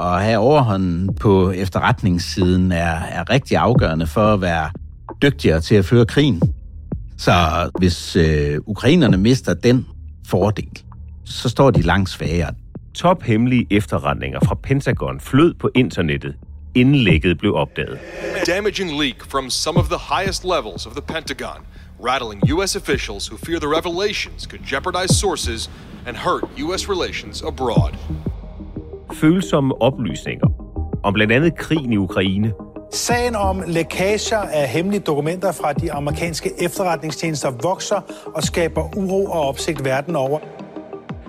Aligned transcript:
Og 0.00 0.20
have 0.20 0.38
overhånden 0.38 1.14
på 1.14 1.50
efterretningssiden 1.50 2.72
er, 2.72 2.94
er 2.94 3.30
rigtig 3.30 3.56
afgørende 3.56 4.06
for 4.06 4.34
at 4.34 4.40
være 4.40 4.70
dygtigere 5.22 5.60
til 5.60 5.74
at 5.74 5.84
føre 5.84 6.06
krigen. 6.06 6.42
Så 7.18 7.32
hvis 7.78 8.16
øh, 8.16 8.58
ukrainerne 8.66 9.16
mister 9.16 9.54
den 9.54 9.86
fordel, 10.26 10.82
så 11.24 11.48
står 11.48 11.70
de 11.70 11.82
langt 11.82 12.10
svagere. 12.10 12.54
Tophemmelige 12.94 13.66
efterretninger 13.70 14.40
fra 14.44 14.54
Pentagon 14.54 15.20
flød 15.20 15.54
på 15.54 15.70
internettet, 15.74 16.34
inden 16.74 16.94
lækket 16.94 17.38
blev 17.38 17.54
opdaget. 17.54 17.98
damaging 18.46 19.02
leak 19.02 19.24
from 19.24 19.50
some 19.50 19.78
of 19.80 19.88
the 19.88 19.98
highest 20.16 20.44
levels 20.44 20.86
of 20.86 20.92
the 20.92 21.02
Pentagon, 21.02 21.60
rattling 22.04 22.40
U.S. 22.52 22.76
officials 22.76 23.28
who 23.30 23.36
fear 23.36 23.58
the 23.58 23.68
revelations 23.68 24.46
could 24.46 24.62
jeopardize 24.72 25.18
sources 25.18 25.70
and 26.06 26.16
hurt 26.16 26.44
U.S. 26.58 26.88
relations 26.88 27.42
abroad. 27.42 27.92
Følsomme 29.14 29.82
oplysninger 29.82 30.46
om 31.02 31.12
blandt 31.12 31.32
andet 31.32 31.56
krigen 31.56 31.92
i 31.92 31.96
Ukraine, 31.96 32.52
Sagen 32.92 33.36
om 33.36 33.62
lækager 33.66 34.38
af 34.38 34.68
hemmelige 34.68 35.00
dokumenter 35.00 35.52
fra 35.52 35.72
de 35.72 35.92
amerikanske 35.92 36.50
efterretningstjenester 36.58 37.50
vokser 37.62 38.00
og 38.34 38.42
skaber 38.42 38.96
uro 38.96 39.24
og 39.24 39.40
opsigt 39.48 39.84
verden 39.84 40.16
over. 40.16 40.38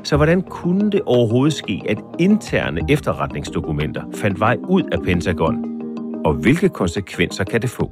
Så 0.04 0.18
hvordan 0.18 0.42
kunne 0.42 0.92
det 0.92 1.02
overhovedet 1.06 1.54
ske, 1.54 1.82
at 1.90 1.98
interne 2.20 2.82
efterretningsdokumenter 2.90 4.04
fandt 4.14 4.40
vej 4.40 4.58
ud 4.70 4.84
af 4.92 4.98
Pentagon? 5.06 5.66
Og 6.26 6.34
hvilke 6.34 6.70
konsekvenser 6.70 7.44
kan 7.44 7.62
det 7.62 7.70
få? 7.70 7.92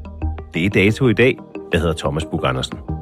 Det 0.53 0.65
er 0.65 0.69
dato 0.69 1.07
i 1.07 1.13
dag. 1.13 1.37
Jeg 1.73 1.81
hedder 1.81 1.95
Thomas 1.95 2.25
Bug 2.25 2.47
Andersen. 2.47 2.98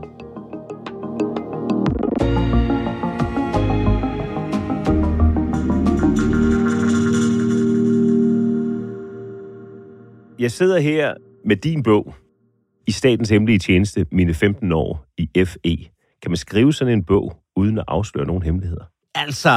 Jeg 10.48 10.52
sidder 10.52 10.80
her 10.80 11.14
med 11.46 11.56
din 11.56 11.84
bog 11.84 12.16
i 12.88 12.92
Statens 12.92 13.30
Hemmelige 13.30 13.60
Tjeneste, 13.60 14.06
mine 14.12 14.34
15 14.34 14.72
år 14.72 15.06
i 15.18 15.30
FE. 15.46 15.78
Kan 16.22 16.32
man 16.32 16.38
skrive 16.38 16.74
sådan 16.74 16.94
en 16.94 17.04
bog, 17.04 17.38
uden 17.56 17.78
at 17.78 17.84
afsløre 17.88 18.26
nogen 18.26 18.44
hemmeligheder? 18.44 18.84
Altså, 19.16 19.50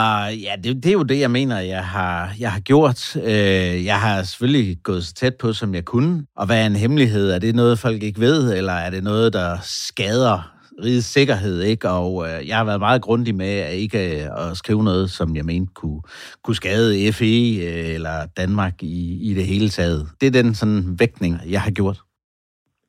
ja, 0.42 0.54
det, 0.64 0.76
det 0.76 0.86
er 0.86 0.92
jo 0.92 1.02
det, 1.02 1.20
jeg 1.20 1.30
mener, 1.30 1.58
jeg 1.58 1.84
har, 1.84 2.34
jeg 2.38 2.52
har 2.52 2.60
gjort. 2.60 3.16
Øh, 3.16 3.84
jeg 3.84 4.00
har 4.00 4.22
selvfølgelig 4.22 4.76
gået 4.82 5.04
så 5.04 5.14
tæt 5.14 5.34
på, 5.36 5.52
som 5.52 5.74
jeg 5.74 5.84
kunne. 5.84 6.26
Og 6.36 6.46
hvad 6.46 6.62
er 6.62 6.66
en 6.66 6.76
hemmelighed? 6.76 7.30
Er 7.30 7.38
det 7.38 7.54
noget, 7.54 7.78
folk 7.78 8.02
ikke 8.02 8.20
ved, 8.20 8.56
eller 8.56 8.72
er 8.72 8.90
det 8.90 9.04
noget, 9.04 9.32
der 9.32 9.58
skader 9.62 10.59
rigets 10.84 11.06
sikkerhed, 11.06 11.62
ikke? 11.62 11.88
Og 11.88 12.28
øh, 12.28 12.48
jeg 12.48 12.56
har 12.56 12.64
været 12.64 12.80
meget 12.80 13.02
grundig 13.02 13.34
med 13.34 13.46
at 13.46 13.74
ikke 13.74 14.24
øh, 14.24 14.50
at 14.50 14.56
skrive 14.56 14.84
noget, 14.84 15.10
som 15.10 15.36
jeg 15.36 15.44
mente 15.44 15.72
kunne, 15.74 16.00
kunne 16.44 16.56
skade 16.56 17.12
FE 17.12 17.24
øh, 17.24 17.94
eller 17.94 18.26
Danmark 18.36 18.82
i, 18.82 19.30
i 19.30 19.34
det 19.34 19.46
hele 19.46 19.68
taget. 19.68 20.08
Det 20.20 20.26
er 20.26 20.42
den 20.42 20.54
sådan 20.54 20.98
vægtning, 20.98 21.38
jeg 21.48 21.62
har 21.62 21.70
gjort. 21.70 22.00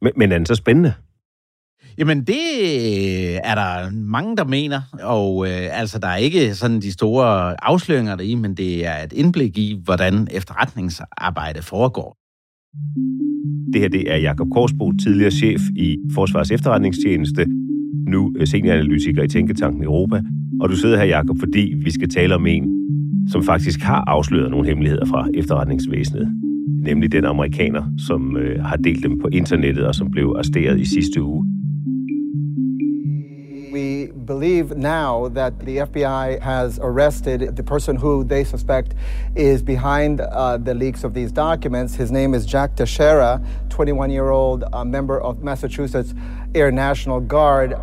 Men, 0.01 0.12
men 0.16 0.31
er 0.31 0.38
den 0.38 0.46
så 0.46 0.56
spændende? 0.56 0.94
Jamen, 1.97 2.24
det 2.24 2.46
er 3.44 3.56
der 3.56 3.91
mange, 3.91 4.38
der 4.38 4.44
mener, 4.44 4.81
og 5.03 5.47
øh, 5.47 5.80
altså, 5.80 6.00
der 6.00 6.07
er 6.07 6.16
ikke 6.16 6.56
sådan 6.56 6.80
de 6.80 6.91
store 6.91 7.63
afsløringer 7.66 8.16
deri, 8.16 8.35
men 8.35 8.53
det 8.57 8.85
er 8.85 9.03
et 9.03 9.13
indblik 9.13 9.57
i, 9.57 9.81
hvordan 9.84 10.28
efterretningsarbejde 10.31 11.62
foregår. 11.62 12.18
Det 13.74 13.81
her 13.81 13.90
det 13.90 14.12
er 14.12 14.18
Jakob 14.18 14.47
Korsbo, 14.53 14.91
tidligere 14.91 15.31
chef 15.31 15.62
i 15.75 15.97
Forsvars 16.13 16.51
Efterretningstjeneste, 16.51 17.46
nu 18.07 18.34
øh, 18.38 18.47
senioranalytiker 18.47 19.23
i 19.23 19.28
Tænketanken 19.28 19.84
Europa. 19.84 20.22
Og 20.62 20.69
du 20.69 20.75
sidder 20.75 20.97
her, 20.97 21.06
Jakob, 21.06 21.39
fordi 21.39 21.73
vi 21.84 21.91
skal 21.91 22.09
tale 22.09 22.35
om 22.35 22.47
en, 22.47 22.81
som 23.29 23.44
faktisk 23.44 23.81
har 23.81 24.03
afsløret 24.07 24.51
nogle 24.51 24.67
hemmeligheder 24.67 25.06
fra 25.06 25.28
efterretningsvæsenet. 25.34 26.28
Nemlig 26.81 27.12
den 27.12 27.25
amerikaner, 27.25 27.84
som 28.07 28.38
øh, 28.38 28.63
har 28.63 28.75
delt 28.75 29.03
dem 29.03 29.19
på 29.19 29.28
internettet 29.31 29.85
og 29.85 29.95
som 29.95 30.12
blev 30.12 30.34
arresteret 30.35 30.79
i 30.79 30.85
sidste 30.85 31.22
uge. 31.23 31.45
We 33.73 34.07
believe 34.28 34.78
now 34.78 35.29
that 35.29 35.53
the 35.59 35.85
FBI 35.85 36.39
has 36.41 36.79
arrested 36.79 37.56
the 37.56 37.63
person 37.63 37.95
who 37.95 38.23
they 38.23 38.44
suspect 38.44 38.95
is 39.35 39.63
behind 39.63 40.19
uh, 40.22 40.57
the 40.57 40.73
leaks 40.73 41.03
of 41.03 41.13
these 41.13 41.31
documents. 41.31 41.95
His 41.95 42.12
name 42.12 42.33
is 42.33 42.45
Jack 42.53 42.75
Teixeira, 42.75 43.41
21 43.69 44.12
year 44.12 44.29
old 44.29 44.63
uh, 44.73 44.83
member 44.83 45.22
of 45.22 45.41
Massachusetts 45.44 46.13
Air 46.53 46.72
National 46.72 47.22
Guard. 47.22 47.73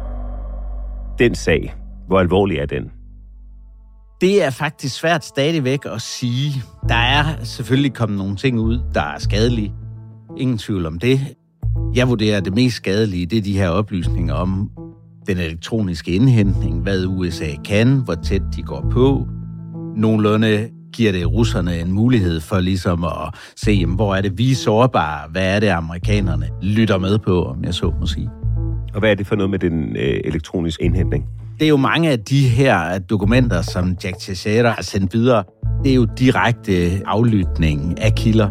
Den 1.19 1.35
sag, 1.35 1.75
hvor 2.07 2.21
alvorlig 2.21 2.59
er 2.59 2.67
den? 2.67 2.91
Det 4.21 4.45
er 4.45 4.51
faktisk 4.51 4.95
svært 4.95 5.25
stadigvæk 5.25 5.79
at 5.85 6.03
sige. 6.03 6.63
Der 6.89 6.95
er 6.95 7.45
selvfølgelig 7.45 7.95
kommet 7.95 8.19
nogle 8.19 8.37
ting 8.37 8.59
ud, 8.59 8.81
der 8.95 9.03
er 9.03 9.19
skadelige. 9.19 9.73
Ingen 10.37 10.59
tvivl 10.59 10.87
om 10.87 10.99
det. 10.99 11.21
Jeg 11.95 12.09
vurderer, 12.09 12.37
at 12.37 12.45
det 12.45 12.55
mest 12.55 12.77
skadelige, 12.77 13.27
det 13.27 13.39
er 13.39 13.43
de 13.43 13.59
her 13.59 13.69
oplysninger 13.69 14.35
om 14.35 14.71
den 15.27 15.39
elektroniske 15.39 16.13
indhentning, 16.13 16.83
hvad 16.83 17.07
USA 17.07 17.49
kan, 17.65 17.97
hvor 18.05 18.15
tæt 18.15 18.43
de 18.57 18.63
går 18.63 18.87
på. 18.91 19.27
Nogenlunde 19.97 20.69
giver 20.93 21.13
det 21.13 21.33
russerne 21.33 21.81
en 21.81 21.93
mulighed 21.93 22.41
for 22.41 22.61
ligesom 22.61 23.05
at 23.05 23.35
se, 23.57 23.73
jamen, 23.73 23.97
hvor 23.97 24.15
er 24.15 24.21
det 24.21 24.39
vi 24.39 24.51
er 24.51 24.55
sårbare, 24.55 25.29
hvad 25.31 25.57
er 25.57 25.61
det 25.61 25.69
amerikanerne 25.69 26.49
lytter 26.63 26.99
med 26.99 27.19
på, 27.19 27.45
om 27.45 27.65
jeg 27.65 27.75
så 27.75 27.95
må 28.01 28.07
sige. 28.07 28.31
Og 28.99 29.01
hvad 29.01 29.11
er 29.11 29.15
det 29.15 29.27
for 29.27 29.37
noget 29.37 29.51
med 29.51 29.59
den 29.59 29.97
øh, 29.97 30.21
elektroniske 30.25 30.85
indhentning? 30.85 31.25
Det 31.59 31.65
er 31.65 31.69
jo 31.69 31.77
mange 31.77 32.11
af 32.11 32.19
de 32.19 32.49
her 32.49 32.99
dokumenter, 32.99 33.63
som 33.63 33.97
Jack 34.05 34.19
Teixeira 34.19 34.71
har 34.71 34.83
sendt 34.83 35.15
videre. 35.15 35.45
Det 35.85 35.91
er 35.91 35.95
jo 35.95 36.07
direkte 36.19 37.03
aflytning 37.07 38.01
af 38.01 38.15
kilder 38.15 38.49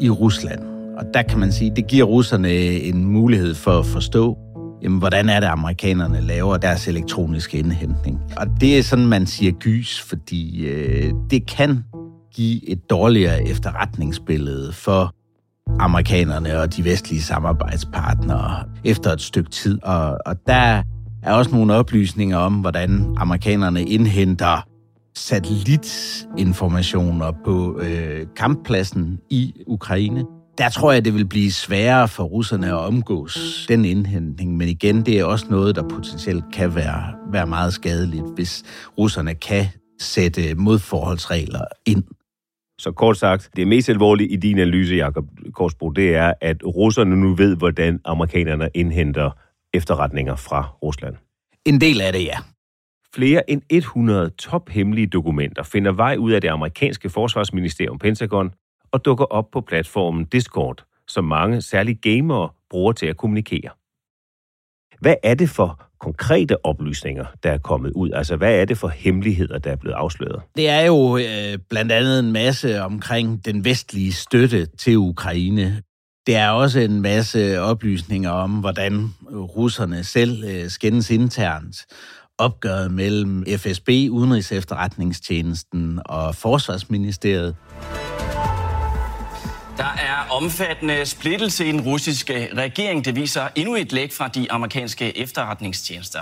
i 0.00 0.10
Rusland. 0.10 0.60
Og 0.98 1.04
der 1.14 1.22
kan 1.22 1.38
man 1.38 1.52
sige, 1.52 1.72
det 1.76 1.86
giver 1.86 2.04
russerne 2.04 2.50
en 2.52 3.04
mulighed 3.04 3.54
for 3.54 3.78
at 3.78 3.86
forstå, 3.86 4.38
jamen, 4.82 4.98
hvordan 4.98 5.28
er 5.28 5.40
det, 5.40 5.46
amerikanerne 5.46 6.20
laver 6.20 6.56
deres 6.56 6.88
elektroniske 6.88 7.58
indhentning. 7.58 8.20
Og 8.36 8.46
det 8.60 8.78
er 8.78 8.82
sådan, 8.82 9.06
man 9.06 9.26
siger 9.26 9.52
gys, 9.52 10.00
fordi 10.00 10.66
øh, 10.66 11.12
det 11.30 11.46
kan 11.46 11.84
give 12.34 12.68
et 12.68 12.90
dårligere 12.90 13.48
efterretningsbillede 13.48 14.72
for 14.72 15.14
amerikanerne 15.80 16.60
og 16.60 16.76
de 16.76 16.84
vestlige 16.84 17.22
samarbejdspartnere 17.22 18.64
efter 18.84 19.12
et 19.12 19.20
stykke 19.20 19.50
tid. 19.50 19.82
Og, 19.82 20.18
og 20.26 20.36
der 20.46 20.82
er 21.22 21.32
også 21.32 21.50
nogle 21.50 21.74
oplysninger 21.74 22.36
om, 22.36 22.54
hvordan 22.54 23.14
amerikanerne 23.16 23.84
indhenter 23.84 24.66
satellitinformationer 25.16 27.32
på 27.44 27.80
øh, 27.80 28.26
kamppladsen 28.36 29.18
i 29.30 29.54
Ukraine. 29.66 30.24
Der 30.58 30.68
tror 30.68 30.92
jeg, 30.92 31.04
det 31.04 31.14
vil 31.14 31.28
blive 31.28 31.52
sværere 31.52 32.08
for 32.08 32.24
russerne 32.24 32.66
at 32.66 32.74
omgås 32.74 33.66
den 33.68 33.84
indhentning, 33.84 34.56
men 34.56 34.68
igen, 34.68 35.06
det 35.06 35.18
er 35.18 35.24
også 35.24 35.46
noget, 35.50 35.76
der 35.76 35.88
potentielt 35.88 36.44
kan 36.52 36.74
være, 36.74 37.12
være 37.32 37.46
meget 37.46 37.74
skadeligt, 37.74 38.24
hvis 38.34 38.62
russerne 38.98 39.34
kan 39.34 39.66
sætte 40.00 40.54
modforholdsregler 40.54 41.64
ind. 41.86 42.02
Så 42.82 42.92
kort 42.92 43.16
sagt, 43.16 43.50
det 43.56 43.68
mest 43.68 43.88
alvorlige 43.88 44.28
i 44.28 44.36
din 44.36 44.58
analyse, 44.58 44.94
Jakob 44.94 45.24
Korsbro, 45.52 45.90
det 45.90 46.14
er, 46.14 46.32
at 46.40 46.56
russerne 46.64 47.16
nu 47.16 47.34
ved, 47.34 47.56
hvordan 47.56 48.00
amerikanerne 48.04 48.68
indhenter 48.74 49.30
efterretninger 49.74 50.36
fra 50.36 50.68
Rusland. 50.82 51.16
En 51.64 51.80
del 51.80 52.00
af 52.00 52.12
det, 52.12 52.24
ja. 52.24 52.38
Flere 53.14 53.50
end 53.50 53.62
100 53.70 54.30
tophemmelige 54.30 55.06
dokumenter 55.06 55.62
finder 55.62 55.92
vej 55.92 56.16
ud 56.16 56.32
af 56.32 56.40
det 56.40 56.48
amerikanske 56.48 57.10
forsvarsministerium 57.10 57.98
Pentagon 57.98 58.50
og 58.92 59.04
dukker 59.04 59.24
op 59.24 59.50
på 59.50 59.60
platformen 59.60 60.24
Discord, 60.24 60.84
som 61.08 61.24
mange, 61.24 61.62
særligt 61.62 62.00
gamere, 62.02 62.48
bruger 62.70 62.92
til 62.92 63.06
at 63.06 63.16
kommunikere. 63.16 63.70
Hvad 65.00 65.14
er 65.22 65.34
det 65.34 65.50
for 65.50 65.91
konkrete 66.02 66.66
oplysninger, 66.66 67.24
der 67.42 67.50
er 67.50 67.58
kommet 67.58 67.92
ud? 67.92 68.10
Altså, 68.10 68.36
hvad 68.36 68.54
er 68.54 68.64
det 68.64 68.78
for 68.78 68.88
hemmeligheder, 68.88 69.58
der 69.58 69.70
er 69.70 69.76
blevet 69.76 69.94
afsløret? 69.94 70.42
Det 70.56 70.68
er 70.68 70.80
jo 70.80 71.16
øh, 71.16 71.58
blandt 71.70 71.92
andet 71.92 72.18
en 72.18 72.32
masse 72.32 72.82
omkring 72.82 73.44
den 73.44 73.64
vestlige 73.64 74.12
støtte 74.12 74.66
til 74.66 74.98
Ukraine. 74.98 75.82
Det 76.26 76.36
er 76.36 76.50
også 76.50 76.80
en 76.80 77.02
masse 77.02 77.60
oplysninger 77.60 78.30
om, 78.30 78.50
hvordan 78.50 79.14
russerne 79.32 80.04
selv 80.04 80.44
øh, 80.44 80.68
skændes 80.68 81.10
internt. 81.10 81.76
Opgøret 82.38 82.92
mellem 82.92 83.44
FSB, 83.56 83.88
Udenrigs 83.88 84.52
Efterretningstjenesten 84.52 86.00
og 86.04 86.34
Forsvarsministeriet. 86.34 87.56
Der 89.82 89.88
er 89.88 90.30
omfattende 90.30 91.06
splittelse 91.06 91.66
i 91.66 91.72
den 91.72 91.80
russiske 91.80 92.48
regering. 92.56 93.04
Det 93.04 93.16
viser 93.16 93.48
endnu 93.54 93.74
et 93.74 93.92
læg 93.92 94.12
fra 94.12 94.28
de 94.28 94.52
amerikanske 94.52 95.18
efterretningstjenester. 95.18 96.20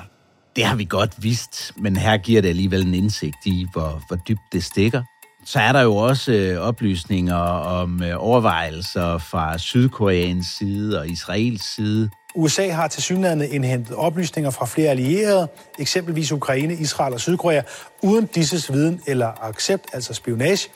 Det 0.57 0.65
har 0.65 0.77
vi 0.77 0.85
godt 0.85 1.11
vidst, 1.19 1.73
men 1.77 1.97
her 1.97 2.17
giver 2.17 2.43
det 2.43 2.49
alligevel 2.49 2.87
en 2.87 2.95
indsigt 2.95 3.47
i, 3.47 3.67
hvor, 3.73 4.03
hvor 4.09 4.17
dybt 4.17 4.41
det 4.53 4.65
stikker. 4.65 5.03
Så 5.45 5.61
er 5.61 5.73
der 5.73 5.81
jo 5.81 5.97
også 5.97 6.33
øh, 6.33 6.59
oplysninger 6.59 7.37
om 7.37 8.03
øh, 8.03 8.15
overvejelser 8.17 9.19
fra 9.19 9.59
Sydkoreans 9.59 10.47
side 10.59 11.01
og 11.01 11.09
Israels 11.09 11.75
side. 11.75 12.11
USA 12.35 12.69
har 12.71 12.89
til 12.89 13.03
synligheden 13.03 13.53
indhentet 13.53 13.97
oplysninger 13.97 14.51
fra 14.51 14.67
flere 14.67 14.91
allierede, 14.91 15.49
eksempelvis 15.79 16.33
Ukraine, 16.33 16.75
Israel 16.75 17.15
og 17.15 17.21
Sydkorea, 17.21 17.63
uden 18.03 18.27
disses 18.27 18.73
viden 18.73 19.01
eller 19.07 19.45
accept, 19.45 19.85
altså 19.93 20.15
spionage. 20.15 20.69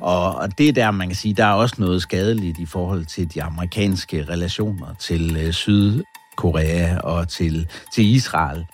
Og, 0.00 0.34
og 0.34 0.58
det 0.58 0.68
er 0.68 0.72
der, 0.72 0.90
man 0.90 1.08
kan 1.08 1.16
sige, 1.16 1.34
der 1.34 1.44
er 1.44 1.52
også 1.52 1.76
noget 1.78 2.02
skadeligt 2.02 2.58
i 2.58 2.66
forhold 2.66 3.04
til 3.04 3.34
de 3.34 3.42
amerikanske 3.42 4.24
relationer 4.24 4.94
til 4.94 5.36
øh, 5.36 5.52
Sydkorea 5.52 6.98
og 6.98 7.28
til, 7.28 7.68
til 7.94 8.04
Israel, 8.04 8.66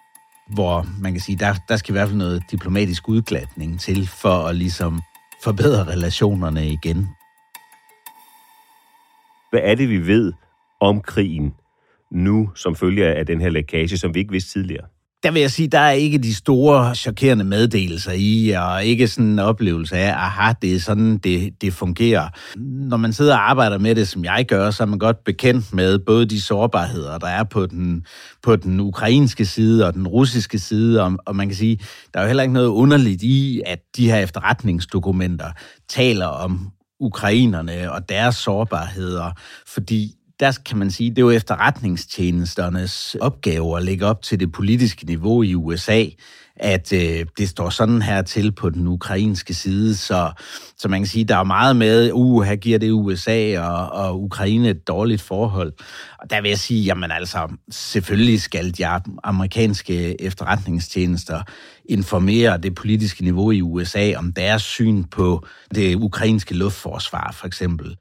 hvor 0.54 0.86
man 1.00 1.12
kan 1.12 1.20
sige, 1.20 1.38
der, 1.38 1.54
der 1.68 1.76
skal 1.76 1.92
i 1.92 1.94
hvert 1.94 2.08
fald 2.08 2.18
noget 2.18 2.42
diplomatisk 2.50 3.08
udglatning 3.08 3.80
til 3.80 4.06
for 4.06 4.46
at 4.46 4.56
ligesom 4.56 5.02
forbedre 5.44 5.84
relationerne 5.84 6.68
igen. 6.68 7.08
Hvad 9.50 9.60
er 9.62 9.74
det, 9.74 9.88
vi 9.88 10.06
ved 10.06 10.32
om 10.80 11.00
krigen 11.00 11.54
nu, 12.10 12.50
som 12.54 12.76
følge 12.76 13.06
af 13.06 13.26
den 13.26 13.40
her 13.40 13.50
lækage, 13.50 13.98
som 13.98 14.14
vi 14.14 14.20
ikke 14.20 14.32
vidste 14.32 14.52
tidligere? 14.52 14.86
Der 15.22 15.30
vil 15.30 15.40
jeg 15.40 15.50
sige, 15.50 15.68
der 15.68 15.78
er 15.78 15.90
ikke 15.90 16.18
de 16.18 16.34
store 16.34 16.94
chokerende 16.94 17.44
meddelelser 17.44 18.12
i, 18.14 18.50
og 18.50 18.84
ikke 18.84 19.08
sådan 19.08 19.30
en 19.30 19.38
oplevelse 19.38 19.96
af, 19.96 20.12
aha, 20.12 20.52
det 20.62 20.74
er 20.74 20.80
sådan, 20.80 21.18
det, 21.18 21.52
det 21.60 21.72
fungerer. 21.72 22.28
Når 22.58 22.96
man 22.96 23.12
sidder 23.12 23.34
og 23.34 23.50
arbejder 23.50 23.78
med 23.78 23.94
det, 23.94 24.08
som 24.08 24.24
jeg 24.24 24.44
gør, 24.48 24.70
så 24.70 24.82
er 24.82 24.86
man 24.86 24.98
godt 24.98 25.24
bekendt 25.24 25.74
med 25.74 25.98
både 25.98 26.26
de 26.26 26.40
sårbarheder, 26.40 27.18
der 27.18 27.26
er 27.26 27.44
på 27.44 27.66
den, 27.66 28.06
på 28.42 28.56
den 28.56 28.80
ukrainske 28.80 29.46
side 29.46 29.86
og 29.86 29.94
den 29.94 30.08
russiske 30.08 30.58
side, 30.58 31.02
og, 31.02 31.16
og 31.26 31.36
man 31.36 31.48
kan 31.48 31.56
sige, 31.56 31.78
der 32.14 32.20
er 32.20 32.24
jo 32.24 32.26
heller 32.26 32.42
ikke 32.42 32.54
noget 32.54 32.68
underligt 32.68 33.22
i, 33.22 33.62
at 33.66 33.78
de 33.96 34.10
her 34.10 34.18
efterretningsdokumenter 34.18 35.50
taler 35.88 36.26
om 36.26 36.70
ukrainerne 37.00 37.92
og 37.92 38.08
deres 38.08 38.36
sårbarheder, 38.36 39.30
fordi 39.66 40.14
der 40.40 40.58
kan 40.66 40.78
man 40.78 40.90
sige, 40.90 41.10
det 41.10 41.18
er 41.18 41.22
jo 41.22 41.30
efterretningstjenesternes 41.30 43.16
opgave 43.20 43.76
at 43.76 43.84
lægge 43.84 44.06
op 44.06 44.22
til 44.22 44.40
det 44.40 44.52
politiske 44.52 45.06
niveau 45.06 45.42
i 45.42 45.54
USA, 45.54 46.04
at 46.56 46.92
øh, 46.92 47.26
det 47.38 47.48
står 47.48 47.70
sådan 47.70 48.02
her 48.02 48.22
til 48.22 48.52
på 48.52 48.70
den 48.70 48.88
ukrainske 48.88 49.54
side, 49.54 49.96
så, 49.96 50.32
så 50.76 50.88
man 50.88 51.00
kan 51.00 51.06
sige, 51.06 51.24
der 51.24 51.36
er 51.36 51.44
meget 51.44 51.76
med, 51.76 52.10
uh, 52.12 52.42
her 52.42 52.56
giver 52.56 52.78
det 52.78 52.90
USA 52.90 53.60
og, 53.60 53.92
og 53.92 54.22
Ukraine 54.22 54.70
et 54.70 54.88
dårligt 54.88 55.22
forhold. 55.22 55.72
Og 56.18 56.30
der 56.30 56.40
vil 56.40 56.48
jeg 56.48 56.58
sige, 56.58 56.82
jamen 56.82 57.10
altså, 57.10 57.48
selvfølgelig 57.70 58.40
skal 58.42 58.78
de 58.78 58.86
amerikanske 59.24 60.22
efterretningstjenester 60.22 61.42
informere 61.84 62.58
det 62.58 62.74
politiske 62.74 63.24
niveau 63.24 63.50
i 63.50 63.62
USA 63.62 64.14
om 64.16 64.32
deres 64.32 64.62
syn 64.62 65.04
på 65.04 65.46
det 65.74 65.94
ukrainske 65.94 66.54
luftforsvar, 66.54 67.34
for 67.38 67.46
eksempel. 67.46 67.96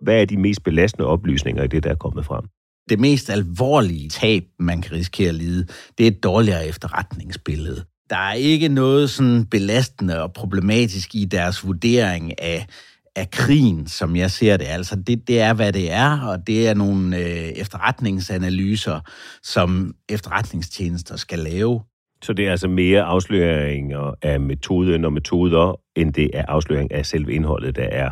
Hvad 0.00 0.20
er 0.20 0.24
de 0.24 0.36
mest 0.36 0.62
belastende 0.62 1.06
oplysninger 1.06 1.62
i 1.62 1.66
det, 1.66 1.84
der 1.84 1.90
er 1.90 1.94
kommet 1.94 2.24
frem? 2.24 2.44
Det 2.88 3.00
mest 3.00 3.30
alvorlige 3.30 4.08
tab, 4.08 4.44
man 4.58 4.82
kan 4.82 4.92
risikere 4.92 5.28
at 5.28 5.34
lide, 5.34 5.66
det 5.98 6.06
er 6.06 6.10
et 6.10 6.22
dårligere 6.22 6.66
efterretningsbillede. 6.66 7.84
Der 8.10 8.16
er 8.16 8.32
ikke 8.32 8.68
noget 8.68 9.10
sådan 9.10 9.46
belastende 9.46 10.22
og 10.22 10.32
problematisk 10.32 11.14
i 11.14 11.24
deres 11.24 11.66
vurdering 11.66 12.42
af, 12.42 12.66
af 13.16 13.30
krigen, 13.30 13.86
som 13.86 14.16
jeg 14.16 14.30
ser 14.30 14.56
det. 14.56 14.66
Altså, 14.68 14.96
det, 14.96 15.28
det 15.28 15.40
er, 15.40 15.54
hvad 15.54 15.72
det 15.72 15.92
er, 15.92 16.20
og 16.20 16.46
det 16.46 16.68
er 16.68 16.74
nogle 16.74 17.16
øh, 17.16 17.48
efterretningsanalyser, 17.48 19.00
som 19.42 19.94
efterretningstjenester 20.08 21.16
skal 21.16 21.38
lave. 21.38 21.80
Så 22.22 22.32
det 22.32 22.46
er 22.46 22.50
altså 22.50 22.68
mere 22.68 23.02
afsløringer 23.02 24.14
af 24.22 24.40
metoden 24.40 25.04
og 25.04 25.12
metoder, 25.12 25.80
end 25.96 26.12
det 26.12 26.30
er 26.34 26.44
afsløring 26.48 26.92
af 26.92 27.06
selve 27.06 27.32
indholdet, 27.32 27.76
der 27.76 27.88
er 27.92 28.10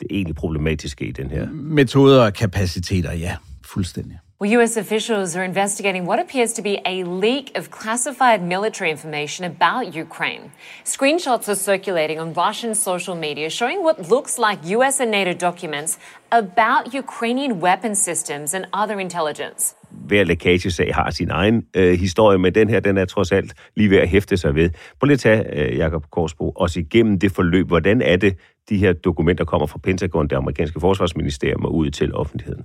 det 0.00 0.06
egentlig 0.10 0.34
problematiske 0.34 1.06
i 1.06 1.12
den 1.12 1.30
her? 1.30 1.48
Metoder 1.52 2.24
og 2.24 2.32
kapaciteter, 2.34 3.12
ja, 3.12 3.36
fuldstændig. 3.64 4.18
Well, 4.38 4.52
U.S. 4.58 4.76
officials 4.76 5.34
are 5.34 5.44
investigating 5.44 6.04
what 6.04 6.18
appears 6.18 6.52
to 6.52 6.62
be 6.62 6.78
a 6.84 7.04
leak 7.04 7.56
of 7.56 7.70
classified 7.70 8.42
military 8.42 8.90
information 8.90 9.46
about 9.46 9.94
Ukraine. 9.94 10.50
Screenshots 10.84 11.48
are 11.48 11.54
circulating 11.54 12.18
on 12.20 12.34
Russian 12.34 12.74
social 12.74 13.16
media 13.16 13.48
showing 13.48 13.82
what 13.82 14.10
looks 14.10 14.36
like 14.38 14.58
U.S. 14.76 15.00
and 15.00 15.10
NATO 15.10 15.32
documents 15.32 15.98
about 16.30 16.92
Ukrainian 16.92 17.60
weapon 17.60 17.94
systems 17.94 18.52
and 18.52 18.66
other 18.74 19.00
intelligence. 19.00 19.74
Hver 20.06 20.24
lækagesag 20.24 20.94
har 20.94 21.10
sin 21.10 21.30
egen 21.30 21.62
øh, 21.76 21.98
historie, 21.98 22.38
men 22.38 22.54
den 22.54 22.68
her, 22.68 22.80
den 22.80 22.98
er 22.98 23.04
trods 23.04 23.32
alt 23.32 23.54
lige 23.76 23.90
ved 23.90 23.98
at 23.98 24.08
hæfte 24.08 24.36
sig 24.36 24.54
ved. 24.54 24.70
Prøv 25.00 25.06
lige 25.06 25.14
at 25.14 25.20
tage, 25.20 25.70
øh, 25.72 25.78
Jacob 25.78 26.04
Korsbo, 26.10 26.52
os 26.56 26.76
igennem 26.76 27.18
det 27.18 27.32
forløb. 27.32 27.66
Hvordan 27.66 28.02
er 28.02 28.16
det, 28.16 28.36
de 28.68 28.76
her 28.76 28.92
dokumenter 28.92 29.44
kommer 29.44 29.66
fra 29.66 29.78
Pentagon, 29.78 30.28
det 30.28 30.36
amerikanske 30.36 30.80
forsvarsministerium, 30.80 31.64
og 31.64 31.74
ud 31.74 31.90
til 31.90 32.14
offentligheden? 32.14 32.62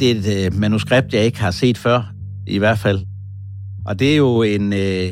Det 0.00 0.10
er 0.10 0.14
et 0.14 0.46
øh, 0.46 0.60
manuskript, 0.60 1.14
jeg 1.14 1.24
ikke 1.24 1.40
har 1.40 1.50
set 1.50 1.78
før, 1.78 2.12
i 2.46 2.58
hvert 2.58 2.78
fald. 2.78 2.98
Og 3.86 3.98
det 3.98 4.12
er 4.12 4.16
jo 4.16 4.42
en 4.42 4.72
øh, 4.72 5.08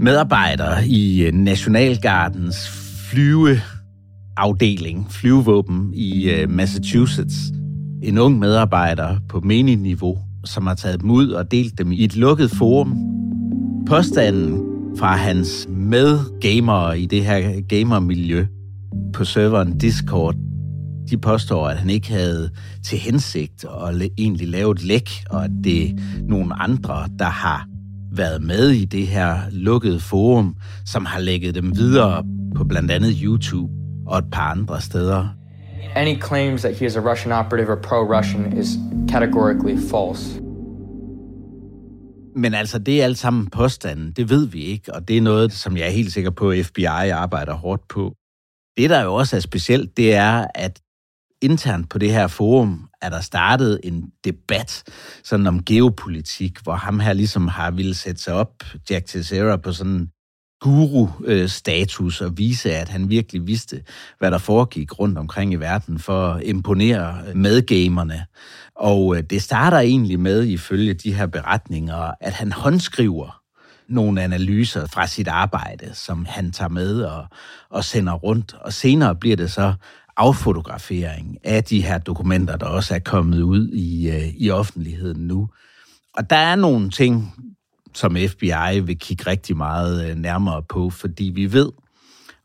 medarbejder 0.00 0.76
i 0.86 1.26
øh, 1.26 1.32
Nationalgardens 1.32 2.68
flyveafdeling, 3.10 5.06
flyvevåben 5.10 5.94
i 5.94 6.30
øh, 6.30 6.50
Massachusetts. 6.50 7.59
En 8.02 8.18
ung 8.18 8.38
medarbejder 8.38 9.16
på 9.28 9.40
menig-niveau, 9.40 10.18
som 10.44 10.66
har 10.66 10.74
taget 10.74 11.00
dem 11.00 11.10
ud 11.10 11.28
og 11.30 11.50
delt 11.50 11.78
dem 11.78 11.92
i 11.92 12.04
et 12.04 12.16
lukket 12.16 12.50
forum. 12.50 12.96
Påstanden 13.86 14.62
fra 14.98 15.16
hans 15.16 15.68
medgamere 15.70 17.00
i 17.00 17.06
det 17.06 17.24
her 17.24 17.60
gamermiljø 17.60 18.46
på 19.12 19.24
serveren 19.24 19.78
Discord, 19.78 20.34
de 21.10 21.18
påstår, 21.18 21.68
at 21.68 21.76
han 21.76 21.90
ikke 21.90 22.12
havde 22.12 22.50
til 22.84 22.98
hensigt 22.98 23.64
at 23.64 24.10
egentlig 24.18 24.48
lave 24.48 24.72
et 24.72 24.84
læk, 24.84 25.10
og 25.30 25.44
at 25.44 25.50
det 25.64 25.90
er 25.90 25.94
nogle 26.28 26.62
andre, 26.62 27.08
der 27.18 27.24
har 27.24 27.66
været 28.12 28.42
med 28.42 28.68
i 28.68 28.84
det 28.84 29.06
her 29.06 29.36
lukkede 29.50 30.00
forum, 30.00 30.54
som 30.86 31.04
har 31.04 31.20
lægget 31.20 31.54
dem 31.54 31.76
videre 31.76 32.24
på 32.56 32.64
blandt 32.64 32.90
andet 32.90 33.16
YouTube 33.22 33.72
og 34.06 34.18
et 34.18 34.30
par 34.32 34.50
andre 34.50 34.80
steder. 34.80 35.39
Any 35.96 36.20
claims 36.20 36.62
that 36.62 36.76
he 36.76 36.86
is 36.86 36.96
a 36.96 37.00
Russian 37.00 37.32
operative 37.32 37.70
or 37.70 37.76
pro-Russian 37.76 38.58
is 38.58 38.68
categorically 39.08 39.76
false. 39.90 40.40
Men 42.36 42.54
altså, 42.54 42.78
det 42.78 43.00
er 43.00 43.04
alt 43.04 43.18
sammen 43.18 43.50
påstanden. 43.50 44.12
Det 44.12 44.30
ved 44.30 44.46
vi 44.46 44.60
ikke, 44.60 44.94
og 44.94 45.08
det 45.08 45.16
er 45.16 45.20
noget, 45.20 45.52
som 45.52 45.76
jeg 45.76 45.86
er 45.86 45.90
helt 45.90 46.12
sikker 46.12 46.30
på, 46.30 46.50
at 46.50 46.66
FBI 46.66 46.84
arbejder 46.84 47.54
hårdt 47.54 47.88
på. 47.88 48.14
Det, 48.76 48.90
der 48.90 49.02
jo 49.02 49.14
også 49.14 49.36
er 49.36 49.40
specielt, 49.40 49.96
det 49.96 50.14
er, 50.14 50.46
at 50.54 50.80
internt 51.42 51.90
på 51.90 51.98
det 51.98 52.12
her 52.12 52.26
forum 52.26 52.88
er 53.02 53.08
der 53.08 53.20
startet 53.20 53.80
en 53.84 54.10
debat 54.24 54.82
sådan 55.24 55.46
om 55.46 55.64
geopolitik, 55.64 56.58
hvor 56.62 56.74
ham 56.74 57.00
her 57.00 57.12
ligesom 57.12 57.48
har 57.48 57.70
ville 57.70 57.94
sætte 57.94 58.22
sig 58.22 58.34
op, 58.34 58.54
Jack 58.90 59.06
Teixeira, 59.06 59.56
på 59.56 59.72
sådan 59.72 60.10
guru-status 60.60 62.20
og 62.20 62.38
vise, 62.38 62.74
at 62.74 62.88
han 62.88 63.10
virkelig 63.10 63.46
vidste, 63.46 63.82
hvad 64.18 64.30
der 64.30 64.38
foregik 64.38 64.98
rundt 64.98 65.18
omkring 65.18 65.52
i 65.52 65.56
verden 65.56 65.98
for 65.98 66.26
at 66.26 66.42
imponere 66.44 67.18
medgamerne. 67.34 68.26
Og 68.74 69.16
øh, 69.16 69.22
det 69.22 69.42
starter 69.42 69.78
egentlig 69.78 70.20
med, 70.20 70.44
ifølge 70.44 70.94
de 70.94 71.14
her 71.14 71.26
beretninger, 71.26 72.12
at 72.20 72.32
han 72.32 72.52
håndskriver 72.52 73.40
nogle 73.88 74.22
analyser 74.22 74.86
fra 74.86 75.06
sit 75.06 75.28
arbejde, 75.28 75.94
som 75.94 76.24
han 76.28 76.52
tager 76.52 76.68
med 76.68 77.02
og, 77.02 77.26
og 77.70 77.84
sender 77.84 78.12
rundt. 78.12 78.54
Og 78.60 78.72
senere 78.72 79.14
bliver 79.14 79.36
det 79.36 79.52
så 79.52 79.74
affotografering 80.16 81.38
af 81.44 81.64
de 81.64 81.82
her 81.82 81.98
dokumenter, 81.98 82.56
der 82.56 82.66
også 82.66 82.94
er 82.94 82.98
kommet 82.98 83.42
ud 83.42 83.68
i, 83.68 84.10
øh, 84.10 84.28
i 84.36 84.50
offentligheden 84.50 85.26
nu. 85.26 85.48
Og 86.14 86.30
der 86.30 86.36
er 86.36 86.56
nogle 86.56 86.90
ting, 86.90 87.34
som 87.94 88.16
FBI 88.28 88.80
vil 88.80 88.98
kigge 88.98 89.26
rigtig 89.26 89.56
meget 89.56 90.10
øh, 90.10 90.16
nærmere 90.16 90.62
på, 90.62 90.90
fordi 90.90 91.32
vi 91.34 91.52
ved 91.52 91.72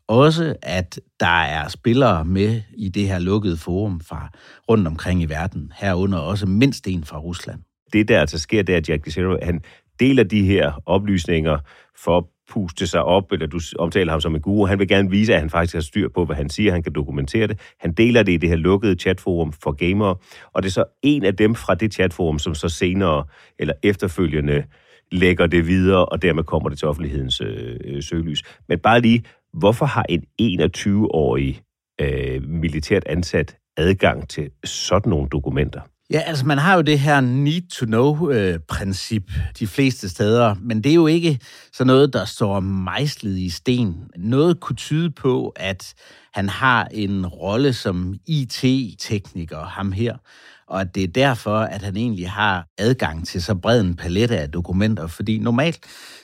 også, 0.07 0.55
at 0.61 0.99
der 1.19 1.41
er 1.41 1.67
spillere 1.67 2.25
med 2.25 2.61
i 2.77 2.89
det 2.89 3.07
her 3.07 3.19
lukkede 3.19 3.57
forum 3.57 3.99
fra 3.99 4.29
rundt 4.69 4.87
omkring 4.87 5.21
i 5.21 5.25
verden, 5.25 5.73
herunder 5.75 6.17
også 6.17 6.45
mindst 6.45 6.87
en 6.87 7.03
fra 7.03 7.19
Rusland. 7.19 7.59
Det, 7.93 8.07
der 8.07 8.19
altså 8.19 8.39
sker, 8.39 8.63
det 8.63 8.73
er, 8.73 8.77
at 8.77 8.89
Jack 8.89 9.05
DeSero, 9.05 9.37
han 9.43 9.61
deler 9.99 10.23
de 10.23 10.43
her 10.43 10.81
oplysninger 10.85 11.57
for 11.97 12.17
at 12.17 12.23
puste 12.49 12.87
sig 12.87 13.03
op, 13.03 13.31
eller 13.31 13.47
du 13.47 13.59
omtaler 13.79 14.11
ham 14.11 14.21
som 14.21 14.35
en 14.35 14.41
guru. 14.41 14.65
Han 14.65 14.79
vil 14.79 14.87
gerne 14.87 15.09
vise, 15.09 15.33
at 15.33 15.39
han 15.39 15.49
faktisk 15.49 15.73
har 15.73 15.81
styr 15.81 16.09
på, 16.09 16.25
hvad 16.25 16.35
han 16.35 16.49
siger. 16.49 16.71
Han 16.71 16.83
kan 16.83 16.93
dokumentere 16.93 17.47
det. 17.47 17.59
Han 17.79 17.93
deler 17.93 18.23
det 18.23 18.31
i 18.31 18.37
det 18.37 18.49
her 18.49 18.55
lukkede 18.55 18.95
chatforum 18.95 19.53
for 19.53 19.71
gamere, 19.71 20.15
og 20.53 20.63
det 20.63 20.69
er 20.69 20.73
så 20.73 20.83
en 21.01 21.25
af 21.25 21.35
dem 21.35 21.55
fra 21.55 21.75
det 21.75 21.93
chatforum, 21.93 22.39
som 22.39 22.55
så 22.55 22.69
senere 22.69 23.25
eller 23.59 23.73
efterfølgende 23.83 24.63
lægger 25.11 25.47
det 25.47 25.67
videre, 25.67 26.05
og 26.05 26.21
dermed 26.21 26.43
kommer 26.43 26.69
det 26.69 26.79
til 26.79 26.87
offentlighedens 26.87 27.41
øh, 27.41 27.77
øh 27.85 28.03
søgelys. 28.03 28.43
Men 28.69 28.79
bare 28.79 29.01
lige, 29.01 29.23
hvorfor 29.53 29.85
har 29.85 30.05
en 30.09 30.23
21-årig 30.41 31.61
øh, 32.01 32.43
militært 32.43 33.03
ansat 33.05 33.57
adgang 33.77 34.29
til 34.29 34.49
sådan 34.63 35.09
nogle 35.09 35.29
dokumenter? 35.29 35.81
Ja, 36.09 36.19
altså 36.19 36.45
man 36.45 36.57
har 36.57 36.75
jo 36.75 36.81
det 36.81 36.99
her 36.99 37.21
need-to-know-princip 37.21 39.23
øh, 39.29 39.35
de 39.59 39.67
fleste 39.67 40.09
steder, 40.09 40.55
men 40.61 40.83
det 40.83 40.89
er 40.89 40.95
jo 40.95 41.07
ikke 41.07 41.39
sådan 41.73 41.87
noget, 41.87 42.13
der 42.13 42.25
står 42.25 42.59
mejslet 42.59 43.37
i 43.37 43.49
sten. 43.49 43.95
Noget 44.17 44.59
kunne 44.59 44.75
tyde 44.75 45.11
på, 45.11 45.53
at 45.55 45.93
han 46.33 46.49
har 46.49 46.87
en 46.91 47.27
rolle 47.27 47.73
som 47.73 48.15
IT-tekniker, 48.27 49.65
ham 49.65 49.91
her, 49.91 50.17
og 50.67 50.81
at 50.81 50.95
det 50.95 51.03
er 51.03 51.07
derfor, 51.07 51.57
at 51.57 51.81
han 51.81 51.97
egentlig 51.97 52.29
har 52.29 52.67
adgang 52.77 53.27
til 53.27 53.43
så 53.43 53.55
bred 53.55 53.81
en 53.81 53.95
palette 53.95 54.37
af 54.37 54.51
dokumenter, 54.51 55.07
fordi 55.07 55.37
normalt 55.37 55.79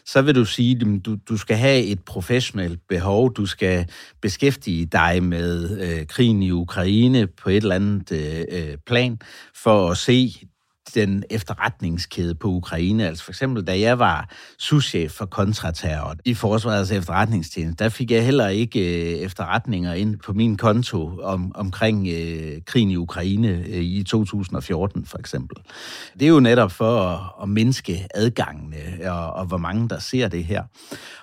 så 0.06 0.22
vil 0.22 0.36
du 0.36 0.46
sige, 0.46 0.78
at 0.82 1.06
du, 1.06 1.18
du 1.30 1.38
skal 1.38 1.58
have 1.58 1.84
et 1.84 2.00
professionelt 2.06 2.80
behov, 2.90 3.34
du 3.34 3.46
skal 3.46 3.90
beskæftige 4.22 4.86
dig 4.86 5.24
med 5.24 5.80
øh, 5.80 6.08
krigen 6.08 6.44
i 6.44 6.52
Ukraine 6.52 7.28
på 7.28 7.50
et 7.50 7.58
eller 7.58 7.76
andet 7.76 8.12
øh, 8.12 8.46
øh 8.52 8.78
plan, 8.88 9.20
for 9.56 9.90
at 9.90 9.98
se 9.98 10.34
den 10.96 11.24
efterretningskæde 11.30 12.36
på 12.36 12.48
Ukraine. 12.48 13.08
Altså 13.08 13.24
for 13.24 13.32
eksempel, 13.32 13.68
da 13.68 13.80
jeg 13.80 14.00
var 14.00 14.30
souschef 14.60 15.12
for 15.12 15.26
kontraterror 15.26 16.16
i 16.26 16.34
Forsvarets 16.34 16.92
efterretningstjeneste, 16.92 17.84
der 17.84 17.90
fik 17.90 18.12
jeg 18.12 18.26
heller 18.26 18.48
ikke 18.48 18.80
øh, 18.80 19.20
efterretninger 19.20 19.94
ind 19.94 20.18
på 20.18 20.34
min 20.34 20.58
konto 20.58 21.20
om, 21.24 21.52
omkring 21.56 22.08
øh, 22.08 22.62
krigen 22.66 22.92
i 22.92 22.96
Ukraine 22.96 23.48
øh, 23.48 23.82
i 23.82 24.04
2014 24.04 25.06
for 25.06 25.18
eksempel. 25.18 25.58
Det 26.20 26.26
er 26.26 26.30
jo 26.30 26.40
netop 26.40 26.72
for 26.72 27.02
at, 27.02 27.20
at 27.44 27.50
mindske 27.50 28.08
adgangene 28.16 29.12
og, 29.12 29.34
og 29.34 29.46
hvor 29.46 29.58
mange 29.58 29.90
der 29.90 30.00
ser 30.00 30.28
det 30.28 30.44
her. 30.44 30.64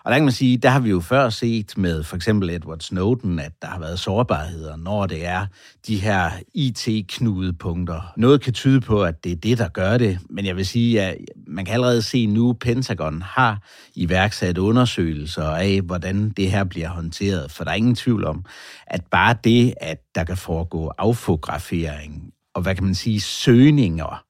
Og 0.05 0.11
der 0.11 0.19
kan 0.19 0.25
man 0.25 0.33
sige, 0.33 0.57
der 0.57 0.69
har 0.69 0.81
vi 0.81 0.91
jo 0.91 1.01
før 1.01 1.31
set 1.31 1.73
med 1.77 2.03
for 2.03 2.17
eksempel 2.17 2.51
Edward 2.51 2.81
Snowden, 2.81 3.39
at 3.39 3.53
der 3.63 3.69
har 3.69 3.79
været 3.79 3.99
sårbarheder, 3.99 4.77
når 4.77 5.07
det 5.07 5.27
er 5.27 5.47
de 5.87 5.97
her 5.97 6.31
IT-knudepunkter. 6.55 8.13
Noget 8.17 8.41
kan 8.41 8.53
tyde 8.53 8.81
på, 8.81 9.03
at 9.03 9.25
det 9.25 9.33
er 9.33 9.37
det, 9.37 9.48
der 9.57 9.69
gør 9.69 9.99
det, 9.99 10.19
men 10.31 10.47
jeg 10.47 10.57
vil 10.57 10.67
sige, 10.67 11.03
at 11.03 11.17
man 11.47 11.65
kan 11.65 11.75
allerede 11.75 12.03
se 12.03 12.27
nu, 12.27 12.51
at 12.51 12.59
Pentagon 12.59 13.23
har 13.23 13.63
iværksat 13.95 14.59
undersøgelser 14.59 15.45
af, 15.45 15.81
hvordan 15.81 16.31
det 16.31 16.51
her 16.51 16.65
bliver 16.65 16.89
håndteret, 16.89 17.51
for 17.51 17.65
der 17.65 17.71
er 17.71 17.75
ingen 17.75 17.95
tvivl 17.95 18.25
om, 18.25 18.45
at 18.87 19.05
bare 19.11 19.37
det, 19.45 19.75
at 19.81 19.99
der 20.15 20.25
kan 20.25 20.37
foregå 20.37 20.93
affotografering 20.99 22.33
og 22.59 22.63
hvad 22.63 22.75
kan 22.75 22.85
man 22.85 22.95
sige, 22.95 23.21
søgninger 23.21 24.25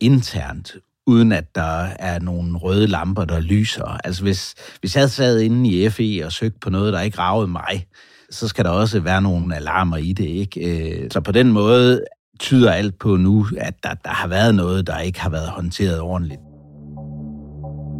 internt 0.00 0.76
uden 1.06 1.32
at 1.32 1.54
der 1.54 1.88
er 1.98 2.18
nogle 2.18 2.58
røde 2.58 2.86
lamper, 2.86 3.24
der 3.24 3.40
lyser. 3.40 3.98
Altså 4.04 4.22
hvis, 4.22 4.54
hvis 4.80 4.96
jeg 4.96 5.10
sad 5.10 5.40
inde 5.40 5.70
i 5.70 5.88
FE 5.88 6.22
og 6.24 6.32
søgte 6.32 6.58
på 6.60 6.70
noget, 6.70 6.92
der 6.92 7.00
ikke 7.00 7.18
ravede 7.18 7.48
mig, 7.48 7.86
så 8.30 8.48
skal 8.48 8.64
der 8.64 8.70
også 8.70 9.00
være 9.00 9.22
nogle 9.22 9.56
alarmer 9.56 9.96
i 9.96 10.12
det, 10.12 10.24
ikke? 10.26 11.02
Øh, 11.04 11.10
så 11.10 11.20
på 11.20 11.32
den 11.32 11.52
måde 11.52 12.04
tyder 12.40 12.72
alt 12.72 12.98
på 12.98 13.16
nu, 13.16 13.44
at 13.58 13.74
der, 13.82 13.94
der 14.04 14.10
har 14.10 14.28
været 14.28 14.54
noget, 14.54 14.86
der 14.86 14.98
ikke 14.98 15.20
har 15.20 15.30
været 15.30 15.48
håndteret 15.48 16.00
ordentligt. 16.00 16.40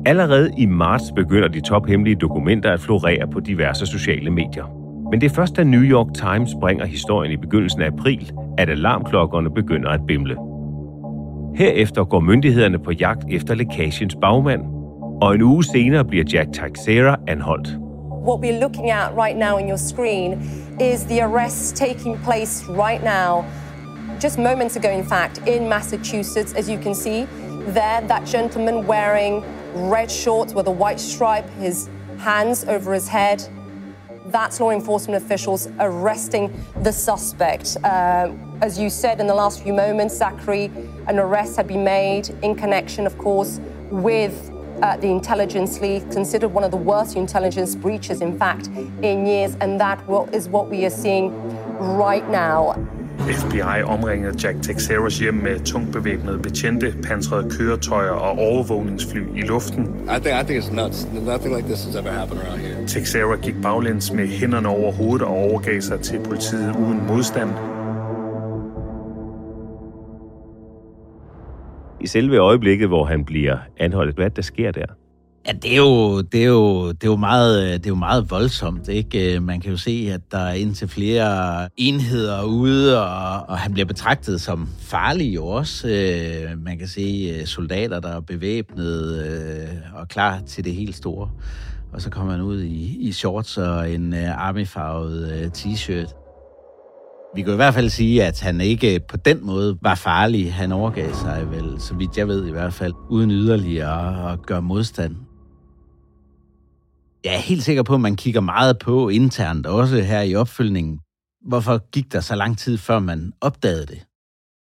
Allerede 0.06 0.50
i 0.58 0.66
marts 0.66 1.12
begynder 1.16 1.48
de 1.48 1.60
tophemmelige 1.60 2.16
dokumenter 2.16 2.72
at 2.72 2.80
florere 2.80 3.28
på 3.32 3.40
diverse 3.40 3.86
sociale 3.86 4.30
medier. 4.30 4.64
Men 5.10 5.20
det 5.20 5.30
er 5.30 5.34
først, 5.34 5.56
da 5.56 5.64
New 5.64 5.82
York 5.82 6.14
Times 6.14 6.50
bringer 6.60 6.86
historien 6.86 7.32
i 7.32 7.36
begyndelsen 7.36 7.82
af 7.82 7.86
april, 7.86 8.32
at 8.58 8.70
alarmklokkerne 8.70 9.50
begynder 9.54 9.90
at 9.90 10.00
bimle. 10.06 10.36
Herefter 11.54 12.04
går 12.04 12.20
myndighederne 12.20 12.78
på 12.78 12.92
jagt 12.92 13.24
efter 13.30 13.54
lækagens 13.54 14.16
bagmand, 14.20 14.62
og 15.22 15.34
en 15.34 15.42
uge 15.42 15.64
senere 15.64 16.04
bliver 16.04 16.24
Jack 16.32 16.52
Teixeira 16.52 17.16
anholdt. 17.28 17.68
What 18.28 18.40
we're 18.40 18.60
looking 18.60 18.90
at 18.90 19.10
right 19.24 19.38
now 19.38 19.58
in 19.58 19.68
your 19.68 19.78
screen 19.78 20.32
is 20.80 21.04
the 21.04 21.22
arrest 21.22 21.76
taking 21.76 22.18
place 22.24 22.68
right 22.68 23.02
now, 23.04 23.44
just 24.20 24.38
moments 24.38 24.76
ago 24.76 24.90
in 24.90 25.02
fact, 25.02 25.38
in 25.48 25.68
Massachusetts, 25.68 26.52
as 26.52 26.68
you 26.68 26.78
can 26.78 26.94
see. 26.94 27.26
There, 27.70 28.00
that 28.02 28.26
gentleman 28.26 28.86
wearing 28.86 29.42
red 29.88 30.10
shorts 30.10 30.52
with 30.52 30.66
a 30.66 30.70
white 30.70 31.00
stripe, 31.00 31.48
his 31.50 31.88
hands 32.18 32.64
over 32.64 32.92
his 32.92 33.08
head, 33.08 33.42
that's 34.26 34.60
law 34.60 34.70
enforcement 34.70 35.22
officials 35.22 35.68
arresting 35.80 36.52
the 36.82 36.92
suspect. 36.92 37.76
Uh, 37.82 38.32
as 38.60 38.78
you 38.78 38.90
said 38.90 39.20
in 39.20 39.26
the 39.26 39.34
last 39.34 39.62
few 39.62 39.72
moments, 39.72 40.16
Zachary, 40.16 40.70
an 41.08 41.18
arrest 41.18 41.56
had 41.56 41.66
been 41.66 41.82
made 41.82 42.28
in 42.42 42.54
connection, 42.54 43.06
of 43.06 43.16
course, 43.18 43.58
with 43.90 44.52
uh, 44.82 44.96
the 44.98 45.08
intelligence 45.08 45.80
leak, 45.80 46.08
considered 46.10 46.48
one 46.48 46.64
of 46.64 46.70
the 46.70 46.76
worst 46.76 47.16
intelligence 47.16 47.74
breaches, 47.74 48.20
in 48.20 48.38
fact, 48.38 48.68
in 49.02 49.26
years, 49.26 49.56
and 49.60 49.80
that 49.80 49.98
is 50.32 50.48
what 50.48 50.68
we 50.68 50.84
are 50.84 50.90
seeing 50.90 51.32
right 51.78 52.28
now. 52.28 52.74
FBI 53.20 53.82
omringede 53.84 54.34
Jack 54.44 54.62
Texeros 54.62 55.18
hjem 55.18 55.34
med 55.34 55.60
tungt 55.60 55.92
bevæbnede 55.92 56.38
betjente, 56.38 56.94
pansrede 57.02 57.50
køretøjer 57.50 58.10
og 58.10 58.38
overvågningsfly 58.38 59.20
i 59.36 59.40
luften. 59.40 59.84
I 59.84 60.20
think, 60.20 60.26
I 60.26 60.44
think 60.46 60.64
it's 60.64 60.74
nuts. 60.82 61.08
Nothing 61.12 61.56
like 61.56 61.68
this 61.68 61.84
has 61.84 61.96
ever 61.96 62.10
happened 62.10 62.40
around 62.40 62.60
here. 62.60 62.86
Texera 62.86 63.36
gik 63.36 63.54
baglæns 63.62 64.12
med 64.12 64.26
hænderne 64.26 64.68
over 64.68 64.92
hovedet 64.92 65.22
og 65.26 65.32
overgav 65.34 65.80
sig 65.80 66.00
til 66.00 66.20
politiet 66.24 66.76
uden 66.76 67.06
modstand. 67.08 67.50
I 72.00 72.06
selve 72.06 72.36
øjeblikket, 72.36 72.88
hvor 72.88 73.04
han 73.04 73.24
bliver 73.24 73.58
anholdt, 73.76 74.16
hvad 74.16 74.30
der 74.30 74.42
sker 74.42 74.70
der? 74.70 74.86
Ja, 75.46 75.52
det 75.52 75.72
er 75.72 75.76
jo, 75.76 76.20
det 76.20 76.42
er 76.42 76.48
jo, 76.48 76.88
det 76.88 77.04
er 77.04 77.08
jo, 77.08 77.16
meget, 77.16 77.80
det 77.80 77.86
er 77.86 77.90
jo 77.90 77.94
meget 77.94 78.30
voldsomt. 78.30 78.88
Ikke? 78.88 79.34
Øh, 79.34 79.42
man 79.42 79.60
kan 79.60 79.70
jo 79.70 79.76
se, 79.76 80.10
at 80.14 80.20
der 80.30 80.38
er 80.38 80.52
indtil 80.52 80.88
flere 80.88 81.68
enheder 81.76 82.42
ude, 82.42 83.02
og, 83.02 83.48
og 83.48 83.58
han 83.58 83.72
bliver 83.72 83.86
betragtet 83.86 84.40
som 84.40 84.68
farlig 84.78 85.34
jo 85.34 85.46
også. 85.46 85.88
Øh, 85.88 86.58
man 86.64 86.78
kan 86.78 86.88
se 86.88 87.34
øh, 87.34 87.46
soldater, 87.46 88.00
der 88.00 88.16
er 88.16 88.20
bevæbnet 88.20 89.28
og 89.94 90.08
klar 90.08 90.40
til 90.46 90.64
det 90.64 90.74
helt 90.74 90.96
store. 90.96 91.30
Og 91.92 92.02
så 92.02 92.10
kommer 92.10 92.32
han 92.32 92.42
ud 92.42 92.62
i, 92.62 92.96
i 93.08 93.12
shorts 93.12 93.58
og 93.58 93.90
en 93.90 94.14
armyfarvet 94.14 95.52
t-shirt. 95.56 96.16
Vi 97.34 97.42
kan 97.42 97.52
i 97.52 97.56
hvert 97.56 97.74
fald 97.74 97.88
sige, 97.88 98.24
at 98.24 98.40
han 98.40 98.60
ikke 98.60 99.00
på 99.08 99.16
den 99.16 99.46
måde 99.46 99.78
var 99.82 99.94
farlig. 99.94 100.54
Han 100.54 100.72
overgav 100.72 101.14
sig 101.14 101.46
vel, 101.50 101.80
så 101.80 101.94
vidt 101.94 102.18
jeg 102.18 102.28
ved 102.28 102.46
i 102.46 102.50
hvert 102.50 102.72
fald, 102.72 102.92
uden 103.08 103.30
yderligere 103.30 104.32
at 104.32 104.42
gøre 104.46 104.62
modstand. 104.62 105.16
Jeg 107.24 107.34
er 107.34 107.38
helt 107.38 107.62
sikker 107.62 107.82
på, 107.82 107.94
at 107.94 108.00
man 108.00 108.16
kigger 108.16 108.40
meget 108.40 108.78
på 108.78 109.08
internt, 109.08 109.66
også 109.66 109.96
her 110.00 110.22
i 110.22 110.34
opfølgningen. 110.34 111.00
Hvorfor 111.46 111.90
gik 111.90 112.12
der 112.12 112.20
så 112.20 112.34
lang 112.34 112.58
tid, 112.58 112.78
før 112.78 112.98
man 112.98 113.32
opdagede 113.40 113.86
det? 113.86 114.06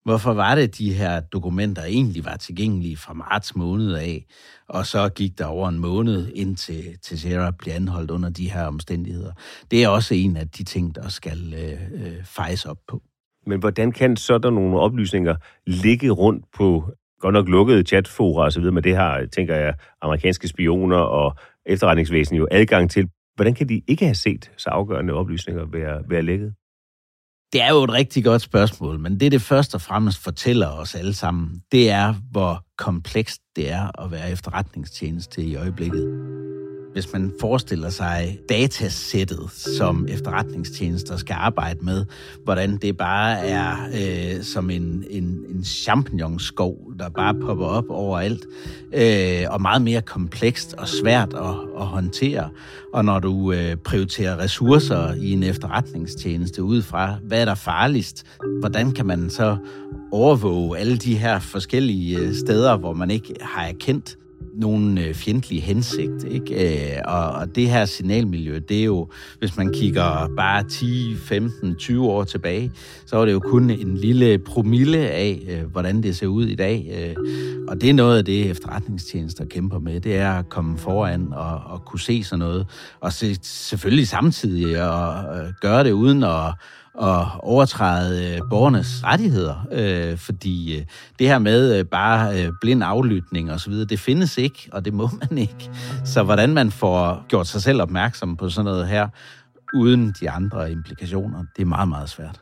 Hvorfor 0.05 0.33
var 0.33 0.55
det, 0.55 0.77
de 0.77 0.93
her 0.93 1.19
dokumenter 1.19 1.83
egentlig 1.83 2.25
var 2.25 2.35
tilgængelige 2.35 2.97
fra 2.97 3.13
marts 3.13 3.55
måned 3.55 3.93
af, 3.93 4.25
og 4.69 4.85
så 4.85 5.09
gik 5.09 5.37
der 5.37 5.45
over 5.45 5.69
en 5.69 5.79
måned, 5.79 6.31
indtil 6.35 6.97
Sierra 7.01 7.51
blev 7.51 7.73
anholdt 7.73 8.11
under 8.11 8.29
de 8.29 8.51
her 8.51 8.63
omstændigheder? 8.65 9.31
Det 9.71 9.83
er 9.83 9.87
også 9.87 10.13
en 10.13 10.37
af 10.37 10.49
de 10.49 10.63
ting, 10.63 10.95
der 10.95 11.09
skal 11.09 11.53
øh, 11.53 12.05
øh, 12.05 12.25
fejes 12.25 12.65
op 12.65 12.77
på. 12.87 13.01
Men 13.47 13.59
hvordan 13.59 13.91
kan 13.91 14.17
sådan 14.17 14.53
nogle 14.53 14.79
oplysninger 14.79 15.35
ligge 15.67 16.09
rundt 16.09 16.45
på 16.53 16.91
godt 17.19 17.33
nok 17.33 17.49
lukkede 17.49 17.83
chatfora 17.83 18.43
og 18.45 18.51
så 18.53 18.59
videre, 18.59 18.73
men 18.73 18.83
det 18.83 18.95
har, 18.95 19.25
tænker 19.25 19.55
jeg, 19.55 19.73
amerikanske 20.01 20.47
spioner 20.47 20.97
og 20.97 21.35
efterretningsvæsen 21.65 22.35
jo 22.35 22.47
adgang 22.51 22.91
til. 22.91 23.09
Hvordan 23.35 23.53
kan 23.53 23.69
de 23.69 23.81
ikke 23.87 24.05
have 24.05 24.15
set 24.15 24.51
så 24.57 24.69
afgørende 24.69 25.13
oplysninger 25.13 25.65
være, 25.65 26.03
være 26.09 26.21
lækket? 26.21 26.53
Det 27.53 27.61
er 27.61 27.69
jo 27.69 27.83
et 27.83 27.93
rigtig 27.93 28.23
godt 28.23 28.41
spørgsmål, 28.41 28.99
men 28.99 29.19
det, 29.19 29.31
det 29.31 29.41
først 29.41 29.75
og 29.75 29.81
fremmest 29.81 30.23
fortæller 30.23 30.67
os 30.67 30.95
alle 30.95 31.13
sammen, 31.13 31.61
det 31.71 31.89
er, 31.89 32.13
hvor 32.31 32.63
komplekst 32.77 33.41
det 33.55 33.71
er 33.71 34.03
at 34.03 34.11
være 34.11 34.31
efterretningstjeneste 34.31 35.43
i 35.43 35.55
øjeblikket. 35.55 36.46
Hvis 36.97 37.13
man 37.13 37.33
forestiller 37.39 37.89
sig 37.89 38.39
datasættet, 38.49 39.51
som 39.77 40.07
efterretningstjenester 40.09 41.17
skal 41.17 41.35
arbejde 41.39 41.79
med, 41.85 42.05
hvordan 42.43 42.77
det 42.77 42.97
bare 42.97 43.47
er 43.47 43.75
øh, 43.93 44.43
som 44.43 44.69
en, 44.69 45.03
en, 45.09 45.23
en 45.23 45.63
champignonskov, 45.63 46.77
der 46.99 47.09
bare 47.09 47.33
popper 47.33 47.65
op 47.65 47.89
overalt, 47.89 48.45
øh, 48.93 49.43
og 49.49 49.61
meget 49.61 49.81
mere 49.81 50.01
komplekst 50.01 50.73
og 50.73 50.87
svært 50.87 51.33
at, 51.33 51.55
at 51.79 51.85
håndtere. 51.85 52.49
Og 52.93 53.05
når 53.05 53.19
du 53.19 53.51
øh, 53.51 53.75
prioriterer 53.75 54.39
ressourcer 54.39 55.13
i 55.13 55.31
en 55.31 55.43
efterretningstjeneste 55.43 56.63
ud 56.63 56.81
fra, 56.81 57.15
hvad 57.23 57.41
er 57.41 57.45
der 57.45 57.55
farligst, 57.55 58.25
hvordan 58.59 58.91
kan 58.91 59.05
man 59.05 59.29
så 59.29 59.57
overvåge 60.11 60.77
alle 60.77 60.97
de 60.97 61.17
her 61.17 61.39
forskellige 61.39 62.17
øh, 62.17 62.35
steder, 62.35 62.77
hvor 62.77 62.93
man 62.93 63.11
ikke 63.11 63.33
har 63.41 63.63
erkendt 63.63 64.17
nogen 64.57 64.97
øh, 64.97 65.13
fjendtlige 65.13 65.61
hensigt. 65.61 66.23
Ikke? 66.27 66.95
Øh, 66.95 67.01
og, 67.05 67.31
og 67.31 67.55
det 67.55 67.69
her 67.69 67.85
signalmiljø, 67.85 68.59
det 68.69 68.79
er 68.79 68.83
jo, 68.83 69.07
hvis 69.39 69.57
man 69.57 69.73
kigger 69.73 70.29
bare 70.37 70.63
10, 70.63 71.15
15, 71.15 71.75
20 71.75 72.05
år 72.05 72.23
tilbage, 72.23 72.71
så 73.05 73.17
var 73.17 73.25
det 73.25 73.31
jo 73.31 73.39
kun 73.39 73.69
en 73.69 73.97
lille 73.97 74.37
promille 74.37 74.97
af, 74.97 75.41
øh, 75.49 75.71
hvordan 75.71 76.03
det 76.03 76.17
ser 76.17 76.27
ud 76.27 76.45
i 76.45 76.55
dag. 76.55 77.13
Og 77.67 77.81
det 77.81 77.89
er 77.89 77.93
noget 77.93 78.17
af 78.17 78.25
det, 78.25 78.49
efterretningstjenester 78.49 79.45
kæmper 79.45 79.79
med, 79.79 79.99
det 79.99 80.15
er 80.15 80.31
at 80.31 80.49
komme 80.49 80.77
foran 80.77 81.27
og, 81.33 81.61
og 81.65 81.85
kunne 81.85 81.99
se 81.99 82.23
sådan 82.23 82.39
noget. 82.39 82.67
Og 83.01 83.13
se, 83.13 83.37
selvfølgelig 83.41 84.07
samtidig 84.07 84.83
og 84.89 85.25
gøre 85.61 85.83
det 85.83 85.91
uden 85.91 86.23
at 86.23 86.53
at 87.01 87.25
overtræde 87.39 88.33
øh, 88.33 88.41
borgernes 88.49 89.03
rettigheder, 89.03 89.67
øh, 89.71 90.17
fordi 90.17 90.79
øh, 90.79 90.85
det 91.19 91.27
her 91.27 91.39
med 91.39 91.79
øh, 91.79 91.85
bare 91.85 92.43
øh, 92.43 92.51
blind 92.61 92.83
aflytning 92.83 93.51
og 93.51 93.59
så 93.59 93.69
videre, 93.69 93.85
det 93.85 93.99
findes 93.99 94.37
ikke, 94.37 94.69
og 94.71 94.85
det 94.85 94.93
må 94.93 95.09
man 95.29 95.37
ikke. 95.37 95.71
Så 96.05 96.23
hvordan 96.23 96.53
man 96.53 96.71
får 96.71 97.25
gjort 97.27 97.47
sig 97.47 97.61
selv 97.61 97.81
opmærksom 97.81 98.37
på 98.37 98.49
sådan 98.49 98.65
noget 98.65 98.87
her, 98.87 99.07
uden 99.73 100.13
de 100.21 100.29
andre 100.29 100.71
implikationer, 100.71 101.43
det 101.55 101.61
er 101.61 101.65
meget, 101.65 101.89
meget 101.89 102.09
svært. 102.09 102.41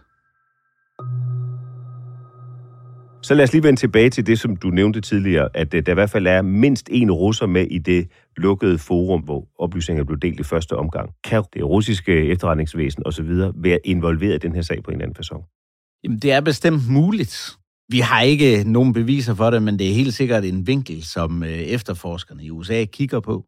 Så 3.25 3.33
lad 3.33 3.43
os 3.43 3.53
lige 3.53 3.63
vende 3.63 3.79
tilbage 3.79 4.09
til 4.09 4.27
det, 4.27 4.39
som 4.39 4.55
du 4.55 4.69
nævnte 4.69 5.01
tidligere, 5.01 5.49
at 5.53 5.73
øh, 5.73 5.85
der 5.85 5.91
i 5.91 5.93
hvert 5.93 6.09
fald 6.09 6.27
er 6.27 6.41
mindst 6.41 6.89
en 6.91 7.11
russer 7.11 7.45
med 7.45 7.67
i 7.71 7.77
det 7.77 8.07
lukkede 8.37 8.77
forum, 8.77 9.21
hvor 9.21 9.47
oplysninger 9.59 10.03
blev 10.03 10.19
delt 10.19 10.39
i 10.39 10.43
første 10.43 10.75
omgang. 10.75 11.09
Kan 11.23 11.43
det 11.53 11.63
russiske 11.63 12.11
efterretningsvæsen 12.11 13.03
osv. 13.05 13.29
være 13.55 13.79
involveret 13.83 14.35
i 14.35 14.47
den 14.47 14.55
her 14.55 14.61
sag 14.61 14.83
på 14.83 14.91
en 14.91 14.97
eller 14.97 15.05
anden 15.05 15.23
façon? 15.23 15.99
Jamen, 16.03 16.19
det 16.19 16.31
er 16.31 16.41
bestemt 16.41 16.89
muligt. 16.89 17.51
Vi 17.89 17.99
har 17.99 18.21
ikke 18.21 18.59
øh, 18.59 18.65
nogen 18.65 18.93
beviser 18.93 19.35
for 19.35 19.49
det, 19.49 19.63
men 19.63 19.79
det 19.79 19.89
er 19.89 19.93
helt 19.93 20.13
sikkert 20.13 20.45
en 20.45 20.67
vinkel, 20.67 21.03
som 21.03 21.43
øh, 21.43 21.49
efterforskerne 21.49 22.43
i 22.43 22.51
USA 22.51 22.85
kigger 22.85 23.19
på. 23.19 23.45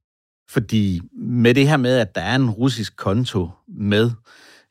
Fordi 0.49 1.01
med 1.17 1.53
det 1.53 1.67
her 1.67 1.77
med, 1.77 1.97
at 1.97 2.15
der 2.15 2.21
er 2.21 2.35
en 2.35 2.49
russisk 2.49 2.95
konto 2.95 3.49
med, 3.67 4.11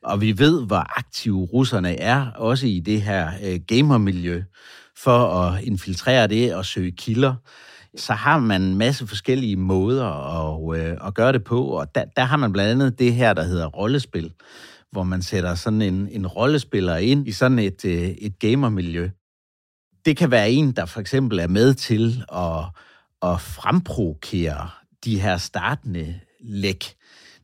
og 0.03 0.21
vi 0.21 0.37
ved, 0.37 0.65
hvor 0.65 0.99
aktive 0.99 1.45
russerne 1.53 1.99
er, 1.99 2.31
også 2.31 2.67
i 2.67 2.79
det 2.79 3.01
her 3.01 3.31
øh, 3.45 3.59
gamermiljø, 3.67 4.43
for 5.03 5.41
at 5.41 5.63
infiltrere 5.63 6.27
det 6.27 6.55
og 6.55 6.65
søge 6.65 6.91
kilder, 6.91 7.35
så 7.95 8.13
har 8.13 8.39
man 8.39 8.61
en 8.61 8.77
masse 8.77 9.07
forskellige 9.07 9.55
måder 9.55 10.05
at, 10.05 10.79
øh, 10.79 10.97
at 11.07 11.13
gøre 11.13 11.33
det 11.33 11.43
på, 11.43 11.65
og 11.65 11.95
der, 11.95 12.05
der 12.15 12.23
har 12.23 12.37
man 12.37 12.53
blandt 12.53 12.71
andet 12.71 12.99
det 12.99 13.13
her, 13.13 13.33
der 13.33 13.43
hedder 13.43 13.67
rollespil, 13.67 14.33
hvor 14.91 15.03
man 15.03 15.21
sætter 15.21 15.55
sådan 15.55 15.81
en, 15.81 16.07
en 16.11 16.27
rollespiller 16.27 16.97
ind 16.97 17.27
i 17.27 17.31
sådan 17.31 17.59
et, 17.59 17.85
øh, 17.85 18.09
et 18.09 18.39
gamermiljø. 18.39 19.09
Det 20.05 20.17
kan 20.17 20.31
være 20.31 20.49
en, 20.49 20.71
der 20.71 20.85
for 20.85 20.99
eksempel 20.99 21.39
er 21.39 21.47
med 21.47 21.73
til 21.73 22.23
at, 22.33 22.63
at 23.31 23.41
fremprovokere 23.41 24.69
de 25.05 25.19
her 25.19 25.37
startende 25.37 26.19
læk. 26.39 26.93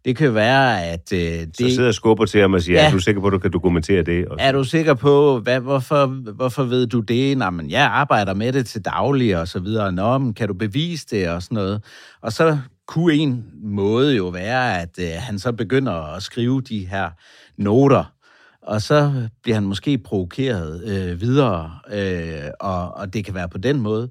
Det 0.06 0.16
kan 0.16 0.36
være, 0.36 0.86
at... 0.86 1.14
Øh, 1.14 1.20
det... 1.20 1.58
Så 1.58 1.70
sidder 1.70 1.88
og 1.88 1.94
skubber 1.94 2.26
til 2.26 2.42
ham 2.42 2.54
og 2.54 2.62
siger, 2.62 2.80
ja. 2.80 2.88
er 2.88 2.92
du 2.92 3.00
sikker 3.00 3.22
på, 3.22 3.28
at 3.28 3.34
du 3.34 3.40
kan 3.40 3.52
dokumentere 3.52 4.04
det? 4.04 4.26
Og... 4.28 4.38
Er 4.40 4.52
du 4.52 4.64
sikker 4.64 4.94
på, 4.94 5.40
hvad, 5.40 5.60
hvorfor, 5.60 6.06
hvorfor 6.32 6.64
ved 6.64 6.88
du 6.88 7.00
det? 7.00 7.38
Nå, 7.38 7.50
men 7.50 7.70
jeg 7.70 7.84
arbejder 7.84 8.34
med 8.34 8.54
det 8.54 8.66
til 8.66 8.86
daglig 8.86 9.38
og 9.38 9.48
så 9.48 9.60
videre. 9.60 9.92
Nå, 9.92 10.18
men 10.18 10.34
kan 10.34 10.48
du 10.48 10.54
bevise 10.54 11.06
det 11.12 11.30
og 11.30 11.44
sådan 11.44 11.56
noget? 11.56 11.84
Og 12.22 12.34
så 12.34 12.58
kunne 12.88 13.14
en 13.14 13.46
måde 13.64 14.16
jo 14.16 14.28
være, 14.28 14.82
at 14.82 15.00
øh, 15.00 15.08
han 15.18 15.40
så 15.40 15.52
begynder 15.52 16.16
at 16.16 16.24
skrive 16.24 16.62
de 16.62 16.88
her 16.88 17.10
noter, 17.58 18.14
og 18.62 18.82
så 18.82 19.28
bliver 19.44 19.56
han 19.56 19.64
måske 19.64 19.98
provokeret 19.98 20.84
øh, 20.84 21.22
videre, 21.22 21.72
øh, 21.94 22.50
og, 22.60 22.98
og 22.98 23.14
det 23.14 23.26
kan 23.26 23.34
være 23.34 23.50
på 23.50 23.58
den 23.58 23.80
måde. 23.82 24.10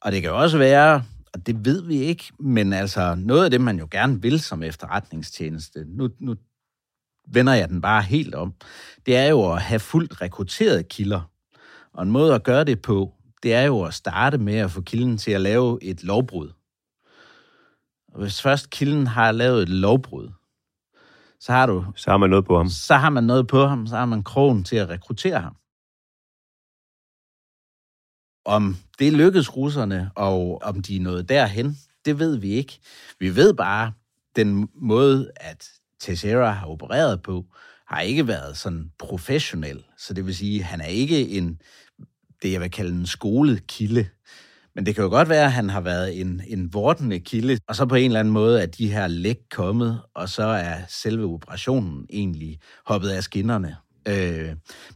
Og 0.00 0.12
det 0.12 0.22
kan 0.22 0.30
jo 0.30 0.38
også 0.38 0.58
være, 0.58 1.02
og 1.34 1.46
det 1.46 1.64
ved 1.64 1.82
vi 1.82 1.96
ikke, 1.96 2.32
men 2.40 2.72
altså 2.72 3.14
noget 3.14 3.44
af 3.44 3.50
det, 3.50 3.60
man 3.60 3.78
jo 3.78 3.88
gerne 3.90 4.22
vil 4.22 4.40
som 4.40 4.62
efterretningstjeneste, 4.62 5.84
nu, 5.88 6.08
nu 6.18 6.34
vender 7.28 7.52
jeg 7.52 7.68
den 7.68 7.80
bare 7.80 8.02
helt 8.02 8.34
om, 8.34 8.54
det 9.06 9.16
er 9.16 9.26
jo 9.26 9.52
at 9.52 9.62
have 9.62 9.80
fuldt 9.80 10.22
rekrutteret 10.22 10.88
kilder. 10.88 11.30
Og 11.92 12.02
en 12.02 12.10
måde 12.10 12.34
at 12.34 12.42
gøre 12.42 12.64
det 12.64 12.82
på, 12.82 13.12
det 13.42 13.54
er 13.54 13.62
jo 13.62 13.82
at 13.82 13.94
starte 13.94 14.38
med 14.38 14.54
at 14.54 14.70
få 14.70 14.80
kilden 14.80 15.18
til 15.18 15.30
at 15.30 15.40
lave 15.40 15.78
et 15.82 16.04
lovbrud. 16.04 16.52
Og 18.12 18.20
hvis 18.20 18.42
først 18.42 18.70
kilden 18.70 19.06
har 19.06 19.32
lavet 19.32 19.62
et 19.62 19.68
lovbrud, 19.68 20.30
så 21.40 21.52
har 21.52 21.66
du... 21.66 21.84
Så 21.96 22.10
har 22.10 22.16
man 22.16 22.30
noget 22.30 22.44
på 22.44 22.56
ham. 22.56 22.68
Så 22.68 22.94
har 22.94 23.10
man 23.10 23.24
noget 23.24 23.46
på 23.46 23.66
ham, 23.66 23.86
så 23.86 23.96
har 23.96 24.06
man 24.06 24.22
krogen 24.22 24.64
til 24.64 24.76
at 24.76 24.88
rekruttere 24.88 25.40
ham. 25.40 25.56
Om 28.44 28.76
det 28.98 29.12
lykkedes 29.12 29.56
russerne, 29.56 30.10
og 30.14 30.62
om 30.62 30.82
de 30.82 30.96
er 30.96 31.00
nået 31.00 31.28
derhen, 31.28 31.78
det 32.04 32.18
ved 32.18 32.36
vi 32.36 32.50
ikke. 32.50 32.78
Vi 33.20 33.36
ved 33.36 33.54
bare, 33.54 33.92
den 34.36 34.68
måde, 34.74 35.30
at 35.36 35.68
Teixeira 36.00 36.50
har 36.50 36.66
opereret 36.66 37.22
på, 37.22 37.44
har 37.86 38.00
ikke 38.00 38.26
været 38.26 38.56
sådan 38.56 38.90
professionel. 38.98 39.84
Så 39.98 40.14
det 40.14 40.26
vil 40.26 40.36
sige, 40.36 40.58
at 40.60 40.64
han 40.64 40.80
er 40.80 40.86
ikke 40.86 41.28
en, 41.28 41.60
det 42.42 42.52
jeg 42.52 42.60
vil 42.60 42.70
kalde 42.70 42.96
en 42.96 43.06
skolet 43.06 43.66
kilde. 43.66 44.08
Men 44.74 44.86
det 44.86 44.94
kan 44.94 45.04
jo 45.04 45.10
godt 45.10 45.28
være, 45.28 45.44
at 45.44 45.52
han 45.52 45.68
har 45.70 45.80
været 45.80 46.20
en, 46.20 46.42
en 46.46 46.74
vortende 46.74 47.20
kilde, 47.20 47.58
og 47.68 47.76
så 47.76 47.86
på 47.86 47.94
en 47.94 48.04
eller 48.04 48.20
anden 48.20 48.34
måde 48.34 48.62
er 48.62 48.66
de 48.66 48.92
her 48.92 49.06
læk 49.06 49.38
kommet, 49.50 50.00
og 50.14 50.28
så 50.28 50.42
er 50.42 50.76
selve 50.88 51.24
operationen 51.26 52.06
egentlig 52.10 52.58
hoppet 52.86 53.08
af 53.08 53.22
skinnerne. 53.22 53.76
Øh, 54.08 54.48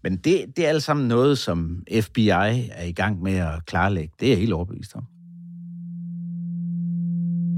men 0.02 0.16
det, 0.16 0.44
det 0.56 0.64
er 0.64 0.68
alt 0.68 0.82
sammen 0.82 1.08
noget, 1.08 1.38
som 1.38 1.82
FBI 2.00 2.28
er 2.28 2.84
i 2.84 2.92
gang 2.92 3.22
med 3.22 3.34
at 3.34 3.66
klarlægge. 3.66 4.14
Det 4.20 4.26
er 4.26 4.30
jeg 4.30 4.38
helt 4.38 4.52
overbevist 4.52 4.94
om. 4.94 5.04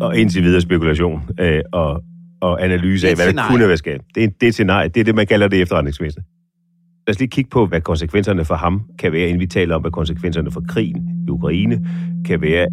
Og 0.01 0.17
indtil 0.17 0.43
videre 0.43 0.61
spekulation 0.61 1.23
øh, 1.41 1.63
og, 1.73 2.03
og 2.41 2.65
analyse 2.65 3.09
af, 3.09 3.15
hvad 3.15 3.33
der 3.33 3.49
kunne 3.49 3.69
være 3.69 3.77
sket. 3.77 4.01
Det 4.15 4.25
er, 4.25 4.29
det 4.41 4.49
er 4.49 4.53
scenarie. 4.53 4.89
Det 4.89 5.01
er 5.01 5.05
det, 5.05 5.15
man 5.15 5.27
kalder 5.27 5.49
det 5.49 5.61
efterretningsvæsen. 5.61 6.23
Lad 7.07 7.15
os 7.15 7.19
lige 7.19 7.29
kigge 7.29 7.51
på, 7.51 7.67
hvad 7.67 7.81
konsekvenserne 7.81 8.45
for 8.45 8.55
ham 8.55 8.83
kan 8.99 9.13
være, 9.13 9.29
inden 9.29 9.41
vi 9.41 9.47
taler 9.47 9.75
om, 9.75 9.81
hvad 9.81 9.91
konsekvenserne 9.91 10.51
for 10.51 10.63
krigen 10.69 11.25
i 11.29 11.31
Ukraine 11.31 11.87
kan 12.25 12.41
være. 12.41 12.67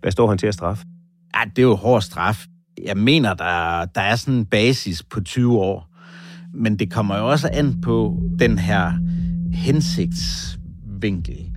Hvad 0.00 0.12
står 0.12 0.28
han 0.28 0.38
til 0.38 0.46
at 0.46 0.54
straffe? 0.54 0.84
Ja, 1.36 1.50
det 1.56 1.58
er 1.58 1.66
jo 1.66 1.74
hård 1.74 2.02
straf. 2.02 2.46
Jeg 2.84 2.96
mener, 2.96 3.34
der, 3.34 3.84
der 3.84 4.00
er 4.00 4.16
sådan 4.16 4.34
en 4.34 4.46
basis 4.46 5.02
på 5.02 5.20
20 5.20 5.58
år 5.58 5.89
men 6.54 6.78
det 6.78 6.90
kommer 6.90 7.18
jo 7.18 7.30
også 7.30 7.50
an 7.52 7.80
på 7.80 8.22
den 8.38 8.58
her 8.58 8.92
hensigtsvinkel. 9.52 11.50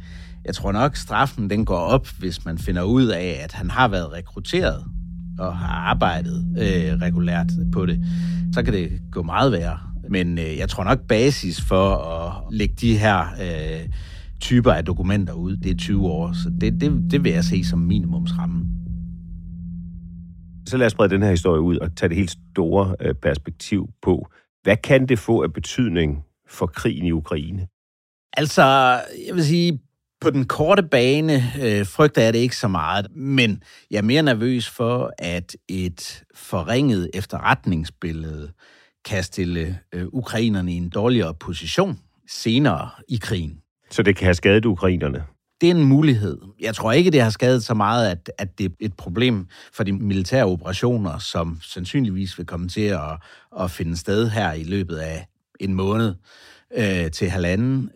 Jeg 0.46 0.56
tror 0.56 0.72
nok, 0.72 0.96
straffen 0.96 1.50
den 1.50 1.66
går 1.66 1.78
op, 1.78 2.08
hvis 2.20 2.46
man 2.46 2.58
finder 2.58 2.84
ud 2.84 3.06
af, 3.06 3.40
at 3.44 3.54
han 3.54 3.70
har 3.70 3.88
været 3.88 4.14
rekrutteret 4.14 4.84
og 5.40 5.58
har 5.58 5.76
arbejdet 5.76 6.46
øh, 6.58 7.02
regulært 7.02 7.52
på 7.72 7.86
det. 7.86 8.06
Så 8.54 8.64
kan 8.64 8.74
det 8.74 9.02
gå 9.12 9.24
meget 9.24 9.52
værre. 9.52 9.78
Men 10.10 10.38
øh, 10.38 10.58
jeg 10.58 10.70
tror 10.70 10.84
nok, 10.84 11.00
basis 11.00 11.62
for 11.62 11.96
at 11.96 12.44
lægge 12.52 12.76
de 12.82 12.98
her 12.98 13.20
øh, 13.42 13.90
typer 14.40 14.72
af 14.72 14.86
dokumenter 14.86 15.34
ud, 15.34 15.58
det 15.58 15.72
er 15.72 15.78
20 15.78 16.08
år. 16.08 16.34
Så 16.34 16.52
det, 16.62 16.82
det, 16.82 17.12
det 17.12 17.24
vil 17.24 17.32
jeg 17.32 17.44
se 17.44 17.64
som 17.64 17.80
minimumsramme. 17.80 18.66
Så 20.66 20.78
lad 20.78 20.86
os 20.86 20.92
sprede 20.92 21.10
den 21.10 21.24
her 21.24 21.30
historie 21.30 21.62
ud 21.62 21.78
og 21.78 21.96
tage 21.96 22.10
det 22.10 22.18
helt 22.18 22.32
store 22.32 22.96
øh, 23.00 23.16
perspektiv 23.16 23.90
på. 24.02 24.28
Hvad 24.64 24.78
kan 24.78 25.06
det 25.06 25.20
få 25.20 25.44
af 25.44 25.54
betydning 25.54 26.24
for 26.48 26.66
krigen 26.66 27.06
i 27.06 27.12
Ukraine? 27.12 27.68
Altså, 28.38 28.64
jeg 29.28 29.36
vil 29.36 29.46
sige, 29.46 29.80
på 30.22 30.30
den 30.30 30.46
korte 30.46 30.84
bane 30.84 31.34
øh, 31.62 31.86
frygter 31.86 32.22
jeg 32.22 32.34
det 32.34 32.40
ikke 32.40 32.58
så 32.58 32.68
meget, 32.68 33.08
men 33.16 33.64
jeg 33.92 33.98
er 33.98 34.02
mere 34.02 34.24
nervøs 34.24 34.70
for, 34.70 35.12
at 35.18 35.56
et 35.70 36.24
forringet 36.36 37.10
efterretningsbillede 37.14 38.52
kan 39.06 39.24
stille 39.24 39.80
øh, 39.94 40.06
ukrainerne 40.08 40.74
i 40.74 40.76
en 40.76 40.90
dårligere 40.90 41.34
position 41.34 42.00
senere 42.30 42.90
i 43.10 43.20
krigen. 43.22 43.58
Så 43.92 44.04
det 44.04 44.16
kan 44.16 44.26
have 44.26 44.34
skadet 44.34 44.66
ukrainerne? 44.66 45.24
Det 45.64 45.72
er 45.72 45.76
en 45.76 45.84
mulighed. 45.84 46.38
Jeg 46.60 46.76
tror 46.76 46.92
ikke, 46.92 47.12
det 47.12 47.22
har 47.22 47.30
skadet 47.30 47.64
så 47.64 47.74
meget, 47.74 48.12
at, 48.12 48.32
at 48.38 48.58
det 48.58 48.66
er 48.66 48.70
et 48.80 48.94
problem 48.94 49.48
for 49.74 49.84
de 49.84 49.92
militære 49.92 50.46
operationer, 50.46 51.18
som 51.18 51.58
sandsynligvis 51.62 52.38
vil 52.38 52.46
komme 52.46 52.68
til 52.68 52.82
at, 52.82 53.18
at 53.60 53.72
finde 53.72 53.98
sted 53.98 54.30
her 54.30 54.54
i 54.54 54.64
løbet 54.64 54.96
af 54.96 55.28
en 55.60 55.74
måned 55.74 56.16
øh, 56.78 57.12
til 57.12 57.30
halvanden. 57.30 57.90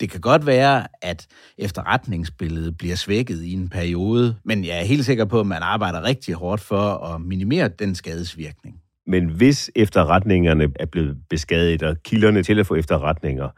Det 0.00 0.10
kan 0.10 0.20
godt 0.20 0.46
være, 0.46 0.86
at 1.02 1.26
efterretningsbilledet 1.58 2.78
bliver 2.78 2.96
svækket 2.96 3.42
i 3.42 3.52
en 3.52 3.68
periode, 3.68 4.36
men 4.44 4.64
jeg 4.64 4.78
er 4.78 4.84
helt 4.84 5.04
sikker 5.04 5.24
på, 5.24 5.40
at 5.40 5.46
man 5.46 5.62
arbejder 5.62 6.02
rigtig 6.02 6.34
hårdt 6.34 6.62
for 6.62 7.14
at 7.14 7.20
minimere 7.20 7.68
den 7.68 7.94
skadesvirkning. 7.94 8.76
Men 9.06 9.28
hvis 9.28 9.70
efterretningerne 9.76 10.68
er 10.80 10.86
blevet 10.86 11.16
beskadiget, 11.30 11.82
og 11.82 11.96
kilderne 12.04 12.42
til 12.42 12.58
at 12.58 12.66
få 12.66 12.74
efterretninger, 12.74 13.48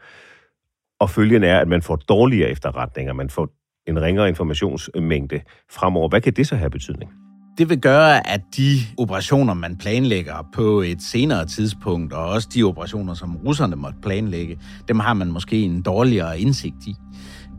og 0.99 1.09
følgen 1.09 1.43
er, 1.43 1.59
at 1.59 1.67
man 1.67 1.81
får 1.81 1.95
dårligere 1.95 2.49
efterretninger, 2.49 3.13
man 3.13 3.29
får 3.29 3.49
en 3.87 4.01
ringere 4.01 4.29
informationsmængde 4.29 5.41
fremover, 5.71 6.09
hvad 6.09 6.21
kan 6.21 6.33
det 6.33 6.47
så 6.47 6.55
have 6.55 6.69
betydning? 6.69 7.11
Det 7.57 7.69
vil 7.69 7.81
gøre, 7.81 8.27
at 8.27 8.41
de 8.57 8.77
operationer, 8.97 9.53
man 9.53 9.77
planlægger 9.77 10.49
på 10.53 10.81
et 10.81 11.01
senere 11.01 11.45
tidspunkt, 11.45 12.13
og 12.13 12.25
også 12.25 12.49
de 12.53 12.63
operationer, 12.63 13.13
som 13.13 13.37
russerne 13.37 13.75
måtte 13.75 13.97
planlægge, 14.01 14.59
dem 14.87 14.99
har 14.99 15.13
man 15.13 15.31
måske 15.31 15.61
en 15.61 15.81
dårligere 15.81 16.39
indsigt 16.39 16.87
i. 16.87 16.95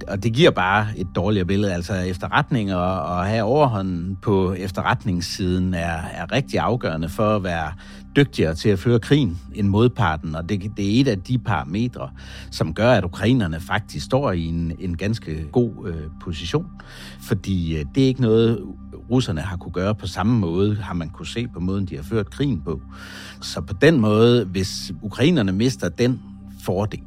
Og 0.09 0.23
det 0.23 0.33
giver 0.33 0.51
bare 0.51 0.87
et 0.97 1.07
dårligere 1.15 1.47
billede. 1.47 1.75
Altså 1.75 1.95
efterretninger 1.95 2.77
og 2.77 3.23
at 3.25 3.31
have 3.31 3.43
overhånden 3.43 4.17
på 4.23 4.53
efterretningssiden 4.53 5.75
er, 5.75 5.99
er 6.13 6.33
rigtig 6.33 6.61
afgørende 6.61 7.09
for 7.09 7.37
at 7.37 7.45
være 7.45 7.73
dygtigere 8.17 8.55
til 8.55 8.69
at 8.69 8.79
føre 8.79 8.99
krigen 8.99 9.39
end 9.55 9.69
modparten, 9.69 10.35
og 10.35 10.49
det, 10.49 10.73
det 10.77 10.97
er 10.97 11.01
et 11.01 11.09
af 11.09 11.21
de 11.21 11.39
parametre, 11.39 12.11
som 12.51 12.75
gør, 12.75 12.93
at 12.93 13.05
ukrainerne 13.05 13.61
faktisk 13.61 14.07
står 14.07 14.33
i 14.33 14.45
en, 14.45 14.73
en 14.79 14.97
ganske 14.97 15.45
god 15.53 15.71
øh, 15.87 16.03
position. 16.23 16.67
Fordi 17.21 17.77
øh, 17.77 17.85
det 17.95 18.03
er 18.03 18.07
ikke 18.07 18.21
noget, 18.21 18.65
russerne 19.11 19.41
har 19.41 19.57
kunne 19.57 19.73
gøre 19.73 19.95
på 19.95 20.07
samme 20.07 20.39
måde, 20.39 20.77
har 20.77 20.95
man 20.95 21.09
kunne 21.09 21.27
se 21.27 21.49
på 21.49 21.61
måden, 21.61 21.87
de 21.87 21.97
har 21.97 22.03
ført 22.03 22.31
krigen 22.31 22.61
på. 22.61 22.81
Så 23.41 23.61
på 23.61 23.75
den 23.81 24.01
måde, 24.01 24.45
hvis 24.45 24.93
ukrainerne 25.03 25.53
mister 25.53 25.89
den 25.89 26.21
fordel, 26.65 27.01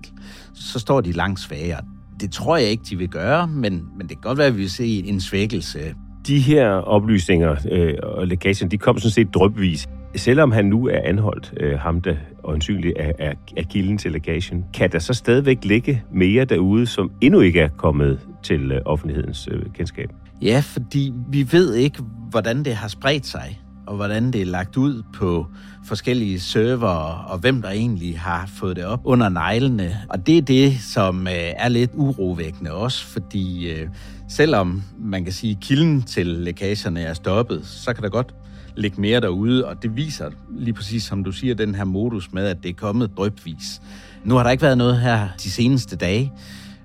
så 0.54 0.80
står 0.80 1.02
de 1.02 1.12
langt 1.12 1.40
svagere. 1.40 1.82
Det 2.22 2.32
tror 2.32 2.58
jeg 2.58 2.70
ikke, 2.70 2.84
de 2.90 2.96
vil 2.96 3.10
gøre, 3.10 3.48
men, 3.48 3.86
men 3.98 4.02
det 4.02 4.10
kan 4.10 4.22
godt 4.22 4.38
være, 4.38 4.48
at 4.48 4.54
vi 4.54 4.62
vil 4.62 4.72
se 4.72 5.04
en 5.06 5.22
svækkelse. 5.22 5.80
De 6.28 6.40
her 6.40 6.70
oplysninger 6.70 7.56
øh, 7.72 7.94
og 8.04 8.28
lækagen, 8.28 8.72
de 8.72 8.78
kom 8.78 8.98
sådan 8.98 9.12
set 9.12 9.34
drøbvis. 9.34 9.88
Selvom 10.16 10.52
han 10.52 10.66
nu 10.66 10.88
er 10.88 11.00
anholdt, 11.04 11.54
øh, 11.60 11.80
ham 11.80 12.02
der 12.02 12.16
øjensynligt 12.44 12.94
er, 12.98 13.12
er, 13.20 13.34
er 13.58 13.64
kilden 13.64 13.98
til 13.98 14.12
legagen, 14.12 14.66
kan 14.74 14.92
der 14.92 15.00
så 15.00 15.14
stadigvæk 15.14 15.58
ligge 15.64 16.04
mere 16.14 16.46
derude, 16.46 16.86
som 16.86 17.12
endnu 17.22 17.40
ikke 17.40 17.60
er 17.60 17.70
kommet 17.78 18.20
til 18.44 18.72
øh, 18.72 18.82
offentlighedens 18.86 19.50
øh, 19.52 19.62
kendskab? 19.74 20.10
Ja, 20.42 20.62
fordi 20.66 21.14
vi 21.30 21.48
ved 21.52 21.76
ikke, 21.76 22.04
hvordan 22.30 22.66
det 22.66 22.76
har 22.76 22.88
spredt 22.88 23.26
sig, 23.26 23.60
og 23.90 23.96
hvordan 23.96 24.32
det 24.32 24.42
er 24.42 24.46
lagt 24.46 24.78
ud 24.78 25.04
på 25.14 25.48
forskellige 25.86 26.40
server, 26.40 26.88
og 27.30 27.38
hvem 27.38 27.62
der 27.62 27.70
egentlig 27.70 28.20
har 28.20 28.50
fået 28.56 28.76
det 28.76 28.86
op 28.86 29.02
under 29.04 29.30
neglene. 29.30 29.98
Og 30.10 30.28
det 30.28 30.38
er 30.38 30.42
det, 30.42 30.80
som 30.80 31.28
øh, 31.28 31.34
er 31.34 31.70
lidt 31.70 31.92
urovækkende 31.94 32.72
også, 32.72 33.06
fordi 33.06 33.70
øh, 33.70 33.88
selvom 34.28 34.84
man 35.00 35.24
kan 35.24 35.34
sige, 35.34 35.52
at 35.52 35.60
kilden 35.62 36.02
til 36.02 36.28
lækagerne 36.28 37.02
er 37.02 37.14
stoppet, 37.14 37.66
så 37.66 37.94
kan 37.94 38.04
der 38.04 38.10
godt 38.10 38.36
ligge 38.76 39.02
mere 39.02 39.22
derude, 39.22 39.66
og 39.66 39.84
det 39.84 39.96
viser 39.96 40.30
lige 40.50 40.74
præcis, 40.74 41.04
som 41.04 41.24
du 41.24 41.32
siger, 41.32 41.56
den 41.56 41.76
her 41.76 41.84
modus 41.84 42.34
med, 42.34 42.46
at 42.46 42.64
det 42.64 42.70
er 42.70 42.74
kommet 42.74 43.18
drøbvis. 43.18 43.82
Nu 44.24 44.36
har 44.36 44.44
der 44.44 44.50
ikke 44.50 44.64
været 44.64 44.78
noget 44.78 45.00
her 45.00 45.28
de 45.44 45.52
seneste 45.52 45.96
dage, 45.96 46.32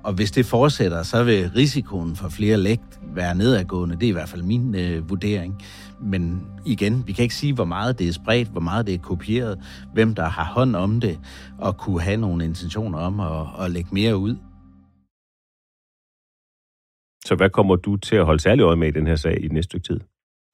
og 0.03 0.13
hvis 0.13 0.31
det 0.31 0.47
fortsætter, 0.47 1.03
så 1.03 1.25
vil 1.25 1.51
risikoen 1.57 2.17
for 2.17 2.29
flere 2.29 2.57
læk 2.57 2.81
være 3.15 3.35
nedadgående. 3.35 3.95
Det 3.95 4.03
er 4.03 4.09
i 4.09 4.13
hvert 4.13 4.29
fald 4.29 4.43
min 4.43 4.75
øh, 4.75 5.11
vurdering. 5.11 5.63
Men 6.05 6.47
igen, 6.67 7.07
vi 7.07 7.13
kan 7.13 7.23
ikke 7.23 7.35
sige, 7.35 7.55
hvor 7.55 7.65
meget 7.65 7.99
det 7.99 8.09
er 8.09 8.13
spredt, 8.13 8.49
hvor 8.49 8.61
meget 8.61 8.87
det 8.87 8.95
er 8.95 8.99
kopieret, 8.99 9.59
hvem 9.93 10.15
der 10.15 10.29
har 10.29 10.45
hånd 10.45 10.77
om 10.77 11.01
det, 11.01 11.19
og 11.59 11.79
kunne 11.79 12.01
have 12.01 12.17
nogle 12.17 12.45
intentioner 12.45 12.99
om 12.99 13.21
at, 13.21 13.65
at 13.65 13.71
lægge 13.71 13.91
mere 13.93 14.17
ud. 14.17 14.37
Så 17.25 17.35
hvad 17.35 17.51
kommer 17.51 17.77
du 17.77 17.97
til 17.97 18.17
at 18.17 18.25
holde 18.25 18.43
særlig 18.43 18.63
øje 18.63 18.77
med 18.77 18.89
i 18.89 18.91
den 18.91 19.07
her 19.07 19.17
sag 19.17 19.45
i 19.45 19.49
den 19.49 19.55
næste 19.55 19.69
stykke 19.69 19.87
tid? 19.87 20.01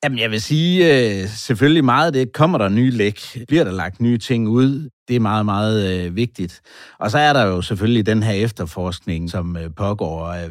Jamen, 0.04 0.18
jeg 0.18 0.30
vil 0.30 0.40
sige, 0.40 0.74
øh, 0.86 1.28
selvfølgelig 1.28 1.84
meget 1.84 2.14
det. 2.14 2.32
Kommer 2.32 2.58
der 2.58 2.68
nye 2.68 2.90
læk? 2.90 3.20
Bliver 3.48 3.64
der 3.64 3.72
lagt 3.72 4.00
nye 4.00 4.18
ting 4.18 4.48
ud? 4.48 4.88
Det 5.08 5.16
er 5.16 5.20
meget, 5.20 5.44
meget 5.44 6.06
øh, 6.06 6.16
vigtigt. 6.16 6.60
Og 6.98 7.10
så 7.10 7.18
er 7.18 7.32
der 7.32 7.46
jo 7.46 7.62
selvfølgelig 7.62 8.06
den 8.06 8.22
her 8.22 8.32
efterforskning, 8.32 9.30
som 9.30 9.56
øh, 9.56 9.70
pågår. 9.76 10.26
Øh, 10.26 10.50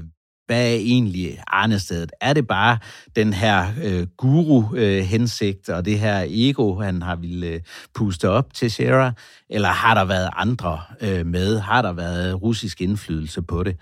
hvad 0.49 0.71
er 0.71 0.75
egentlig 0.75 1.37
Arnestedet? 1.47 2.11
Er 2.21 2.33
det 2.33 2.47
bare 2.47 2.77
den 3.15 3.33
her 3.33 3.65
øh, 3.83 4.07
guru-hensigt 4.17 5.69
øh, 5.69 5.75
og 5.75 5.85
det 5.85 5.99
her 5.99 6.25
ego, 6.27 6.75
han 6.75 7.01
har 7.01 7.15
ville 7.15 7.47
øh, 7.47 7.59
puste 7.95 8.29
op 8.29 8.53
til 8.53 8.71
Shera? 8.71 9.11
Eller 9.49 9.67
har 9.67 9.93
der 9.93 10.05
været 10.05 10.29
andre 10.35 10.79
øh, 11.01 11.25
med? 11.25 11.59
Har 11.59 11.81
der 11.81 11.93
været 11.93 12.41
russisk 12.41 12.81
indflydelse 12.81 13.41
på 13.41 13.63
det? 13.63 13.77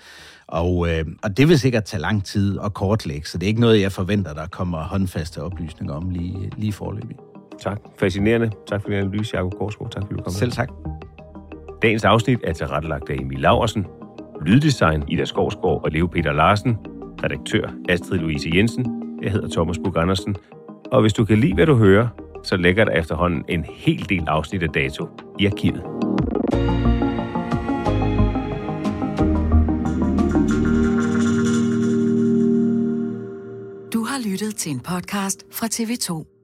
Og, 0.47 0.89
øh, 0.89 1.05
og 1.23 1.37
det 1.37 1.49
vil 1.49 1.59
sikkert 1.59 1.83
tage 1.83 2.01
lang 2.01 2.25
tid 2.25 2.59
at 2.63 2.73
kortlægge, 2.73 3.27
så 3.27 3.37
det 3.37 3.45
er 3.45 3.47
ikke 3.47 3.61
noget, 3.61 3.81
jeg 3.81 3.91
forventer, 3.91 4.33
der 4.33 4.47
kommer 4.47 4.83
håndfaste 4.83 5.43
oplysninger 5.43 5.93
om 5.93 6.09
lige, 6.09 6.51
lige 6.57 6.73
forløbig. 6.73 7.15
Tak. 7.61 7.77
Fascinerende. 7.99 8.51
Tak 8.67 8.81
for 8.81 8.89
din 8.89 8.97
analyse, 8.97 9.35
Jacob 9.35 9.53
Korsgaard. 9.57 9.91
Tak 9.91 10.03
fordi 10.03 10.15
du 10.17 10.23
kom 10.23 10.33
Selv 10.33 10.51
tak. 10.51 10.69
Dagens 11.81 12.03
afsnit 12.03 12.39
er 12.43 12.53
tilrettelagt 12.53 13.09
af 13.09 13.15
Emil 13.15 13.39
Laversen. 13.39 13.85
Lyddesign 14.45 15.03
Ida 15.07 15.25
Skovsgaard 15.25 15.81
og 15.83 15.91
Leo 15.91 16.07
Peter 16.07 16.31
Larsen. 16.31 16.77
Redaktør 17.23 17.73
Astrid 17.89 18.19
Louise 18.19 18.49
Jensen. 18.53 18.85
Jeg 19.23 19.31
hedder 19.31 19.47
Thomas 19.49 19.77
Bug 19.83 19.97
Andersen. 19.97 20.35
Og 20.91 21.01
hvis 21.01 21.13
du 21.13 21.25
kan 21.25 21.37
lide, 21.37 21.53
hvad 21.53 21.65
du 21.65 21.75
hører, 21.75 22.07
så 22.43 22.57
lægger 22.57 22.85
der 22.85 22.91
efterhånden 22.91 23.45
en 23.49 23.65
hel 23.69 24.09
del 24.09 24.23
afsnit 24.27 24.63
af 24.63 24.69
dato 24.69 25.07
i 25.39 25.45
arkivet. 25.45 25.83
Du 33.93 34.03
har 34.03 34.29
lyttet 34.29 34.55
til 34.55 34.71
en 34.71 34.79
podcast 34.79 35.45
fra 35.51 35.67
TV2. 35.67 36.36